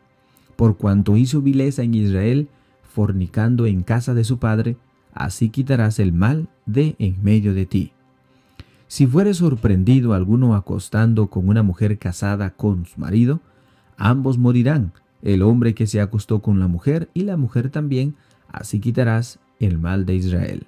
Por 0.56 0.76
cuanto 0.76 1.16
hizo 1.16 1.40
vileza 1.40 1.82
en 1.82 1.94
Israel, 1.94 2.48
fornicando 2.82 3.66
en 3.66 3.82
casa 3.82 4.14
de 4.14 4.24
su 4.24 4.38
padre, 4.38 4.76
así 5.14 5.48
quitarás 5.48 5.98
el 5.98 6.12
mal 6.12 6.48
de 6.66 6.96
en 6.98 7.22
medio 7.22 7.54
de 7.54 7.66
ti. 7.66 7.92
Si 8.86 9.06
fuere 9.06 9.34
sorprendido 9.34 10.14
alguno 10.14 10.54
acostando 10.54 11.28
con 11.28 11.48
una 11.48 11.62
mujer 11.62 11.98
casada 11.98 12.50
con 12.50 12.86
su 12.86 13.00
marido, 13.00 13.40
ambos 13.96 14.36
morirán, 14.36 14.92
el 15.22 15.42
hombre 15.42 15.74
que 15.74 15.86
se 15.86 16.00
acostó 16.00 16.40
con 16.40 16.60
la 16.60 16.66
mujer 16.66 17.08
y 17.14 17.22
la 17.22 17.36
mujer 17.36 17.70
también, 17.70 18.16
así 18.48 18.80
quitarás 18.80 19.38
el 19.60 19.78
mal 19.78 20.06
de 20.06 20.16
Israel. 20.16 20.66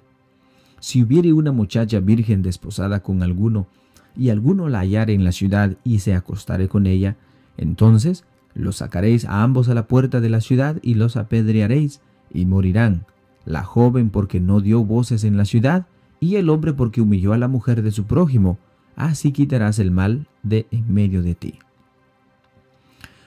Si 0.79 1.03
hubiere 1.03 1.33
una 1.33 1.51
muchacha 1.51 1.99
virgen 1.99 2.41
desposada 2.41 3.01
con 3.01 3.23
alguno, 3.23 3.67
y 4.15 4.29
alguno 4.29 4.69
la 4.69 4.79
hallare 4.79 5.13
en 5.13 5.23
la 5.23 5.31
ciudad 5.31 5.75
y 5.83 5.99
se 5.99 6.13
acostare 6.13 6.67
con 6.67 6.85
ella, 6.85 7.17
entonces 7.57 8.25
los 8.53 8.77
sacaréis 8.77 9.25
a 9.25 9.43
ambos 9.43 9.69
a 9.69 9.73
la 9.73 9.87
puerta 9.87 10.21
de 10.21 10.29
la 10.29 10.41
ciudad 10.41 10.77
y 10.81 10.93
los 10.93 11.17
apedrearéis, 11.17 12.01
y 12.31 12.45
morirán, 12.45 13.05
la 13.45 13.63
joven 13.63 14.09
porque 14.09 14.39
no 14.39 14.61
dio 14.61 14.83
voces 14.83 15.23
en 15.23 15.37
la 15.37 15.45
ciudad, 15.45 15.87
y 16.19 16.35
el 16.35 16.49
hombre 16.49 16.73
porque 16.73 17.01
humilló 17.01 17.33
a 17.33 17.37
la 17.37 17.47
mujer 17.47 17.81
de 17.81 17.91
su 17.91 18.05
prójimo, 18.05 18.57
así 18.95 19.31
quitarás 19.31 19.79
el 19.79 19.91
mal 19.91 20.27
de 20.43 20.67
en 20.71 20.93
medio 20.93 21.23
de 21.23 21.35
ti. 21.35 21.59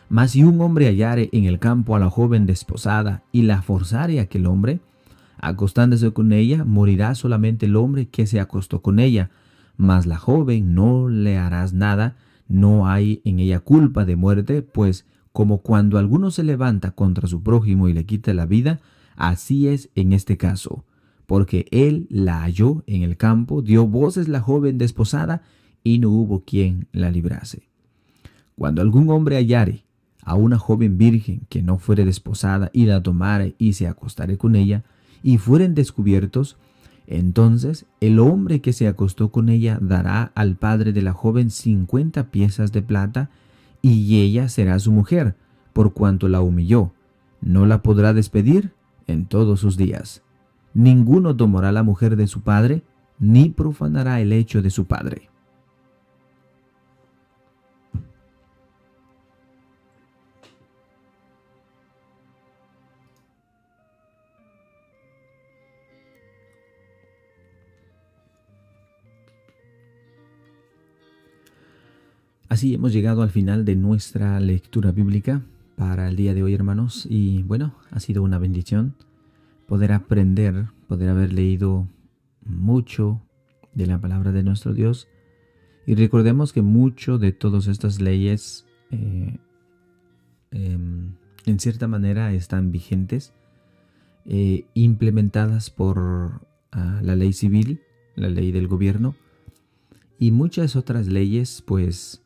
Mas 0.08 0.30
si 0.32 0.44
un 0.44 0.60
hombre 0.60 0.86
hallare 0.86 1.28
en 1.32 1.44
el 1.44 1.58
campo 1.58 1.96
a 1.96 1.98
la 1.98 2.10
joven 2.10 2.46
desposada 2.46 3.22
y 3.32 3.42
la 3.42 3.62
forzare 3.62 4.20
aquel 4.20 4.46
hombre, 4.46 4.80
acostándose 5.38 6.12
con 6.12 6.32
ella, 6.32 6.64
morirá 6.64 7.14
solamente 7.14 7.66
el 7.66 7.76
hombre 7.76 8.08
que 8.08 8.26
se 8.26 8.40
acostó 8.40 8.82
con 8.82 8.98
ella, 8.98 9.30
mas 9.76 10.06
la 10.06 10.16
joven 10.16 10.74
no 10.74 11.08
le 11.08 11.38
harás 11.38 11.72
nada, 11.72 12.16
no 12.48 12.88
hay 12.88 13.20
en 13.24 13.38
ella 13.40 13.60
culpa 13.60 14.04
de 14.04 14.16
muerte, 14.16 14.62
pues 14.62 15.06
como 15.32 15.58
cuando 15.58 15.98
alguno 15.98 16.30
se 16.30 16.42
levanta 16.42 16.92
contra 16.92 17.28
su 17.28 17.42
prójimo 17.42 17.88
y 17.88 17.92
le 17.92 18.06
quita 18.06 18.32
la 18.32 18.46
vida, 18.46 18.80
así 19.16 19.68
es 19.68 19.90
en 19.94 20.12
este 20.12 20.36
caso, 20.36 20.84
porque 21.26 21.66
él 21.70 22.06
la 22.08 22.40
halló 22.40 22.84
en 22.86 23.02
el 23.02 23.16
campo, 23.16 23.60
dio 23.60 23.86
voces 23.86 24.28
la 24.28 24.40
joven 24.40 24.78
desposada, 24.78 25.42
y 25.86 26.00
no 26.00 26.10
hubo 26.10 26.40
quien 26.40 26.88
la 26.90 27.12
librase. 27.12 27.68
Cuando 28.56 28.82
algún 28.82 29.08
hombre 29.10 29.36
hallare 29.36 29.84
a 30.22 30.34
una 30.34 30.58
joven 30.58 30.98
virgen 30.98 31.42
que 31.48 31.62
no 31.62 31.78
fuere 31.78 32.04
desposada 32.04 32.70
y 32.72 32.86
la 32.86 33.02
tomare 33.04 33.54
y 33.58 33.74
se 33.74 33.86
acostare 33.86 34.36
con 34.36 34.56
ella, 34.56 34.82
y 35.26 35.38
fueren 35.38 35.74
descubiertos, 35.74 36.56
entonces 37.08 37.84
el 38.00 38.20
hombre 38.20 38.60
que 38.60 38.72
se 38.72 38.86
acostó 38.86 39.32
con 39.32 39.48
ella 39.48 39.76
dará 39.82 40.30
al 40.36 40.54
padre 40.54 40.92
de 40.92 41.02
la 41.02 41.12
joven 41.12 41.50
cincuenta 41.50 42.30
piezas 42.30 42.70
de 42.70 42.80
plata, 42.80 43.28
y 43.82 44.20
ella 44.20 44.48
será 44.48 44.78
su 44.78 44.92
mujer, 44.92 45.34
por 45.72 45.94
cuanto 45.94 46.28
la 46.28 46.42
humilló. 46.42 46.92
No 47.40 47.66
la 47.66 47.82
podrá 47.82 48.12
despedir 48.12 48.70
en 49.08 49.26
todos 49.26 49.58
sus 49.58 49.76
días. 49.76 50.22
Ninguno 50.74 51.34
tomará 51.34 51.72
la 51.72 51.82
mujer 51.82 52.14
de 52.14 52.28
su 52.28 52.42
padre, 52.42 52.84
ni 53.18 53.48
profanará 53.48 54.20
el 54.20 54.32
hecho 54.32 54.62
de 54.62 54.70
su 54.70 54.84
padre. 54.84 55.28
Así 72.56 72.72
hemos 72.72 72.94
llegado 72.94 73.20
al 73.20 73.28
final 73.28 73.66
de 73.66 73.76
nuestra 73.76 74.40
lectura 74.40 74.90
bíblica 74.90 75.42
para 75.76 76.08
el 76.08 76.16
día 76.16 76.32
de 76.32 76.42
hoy, 76.42 76.54
hermanos. 76.54 77.06
Y 77.06 77.42
bueno, 77.42 77.74
ha 77.90 78.00
sido 78.00 78.22
una 78.22 78.38
bendición 78.38 78.94
poder 79.66 79.92
aprender, 79.92 80.68
poder 80.88 81.10
haber 81.10 81.34
leído 81.34 81.86
mucho 82.40 83.20
de 83.74 83.84
la 83.86 84.00
palabra 84.00 84.32
de 84.32 84.42
nuestro 84.42 84.72
Dios. 84.72 85.06
Y 85.86 85.96
recordemos 85.96 86.54
que 86.54 86.62
mucho 86.62 87.18
de 87.18 87.32
todas 87.32 87.66
estas 87.66 88.00
leyes, 88.00 88.64
eh, 88.90 89.36
em, 90.50 91.12
en 91.44 91.60
cierta 91.60 91.88
manera, 91.88 92.32
están 92.32 92.72
vigentes, 92.72 93.34
eh, 94.24 94.64
implementadas 94.72 95.68
por 95.68 96.40
ah, 96.72 97.00
la 97.02 97.16
ley 97.16 97.34
civil, 97.34 97.82
la 98.14 98.30
ley 98.30 98.50
del 98.50 98.66
gobierno, 98.66 99.14
y 100.18 100.30
muchas 100.30 100.74
otras 100.74 101.06
leyes, 101.06 101.62
pues, 101.66 102.22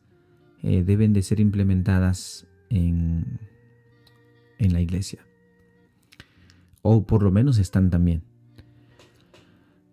eh, 0.63 0.83
deben 0.83 1.13
de 1.13 1.21
ser 1.21 1.39
implementadas 1.39 2.47
en, 2.69 3.39
en 4.57 4.73
la 4.73 4.81
iglesia. 4.81 5.25
O 6.81 7.05
por 7.05 7.23
lo 7.23 7.31
menos 7.31 7.57
están 7.57 7.89
también. 7.89 8.23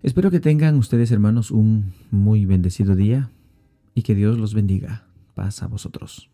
Espero 0.03 0.31
que 0.31 0.41
tengan 0.41 0.77
ustedes, 0.77 1.11
hermanos, 1.11 1.51
un 1.51 1.93
muy 2.11 2.47
bendecido 2.47 2.95
día 2.95 3.31
y 3.95 4.03
que 4.03 4.15
Dios 4.15 4.39
los 4.39 4.55
bendiga. 4.55 5.07
Paz 5.35 5.63
a 5.63 5.67
vosotros. 5.67 6.31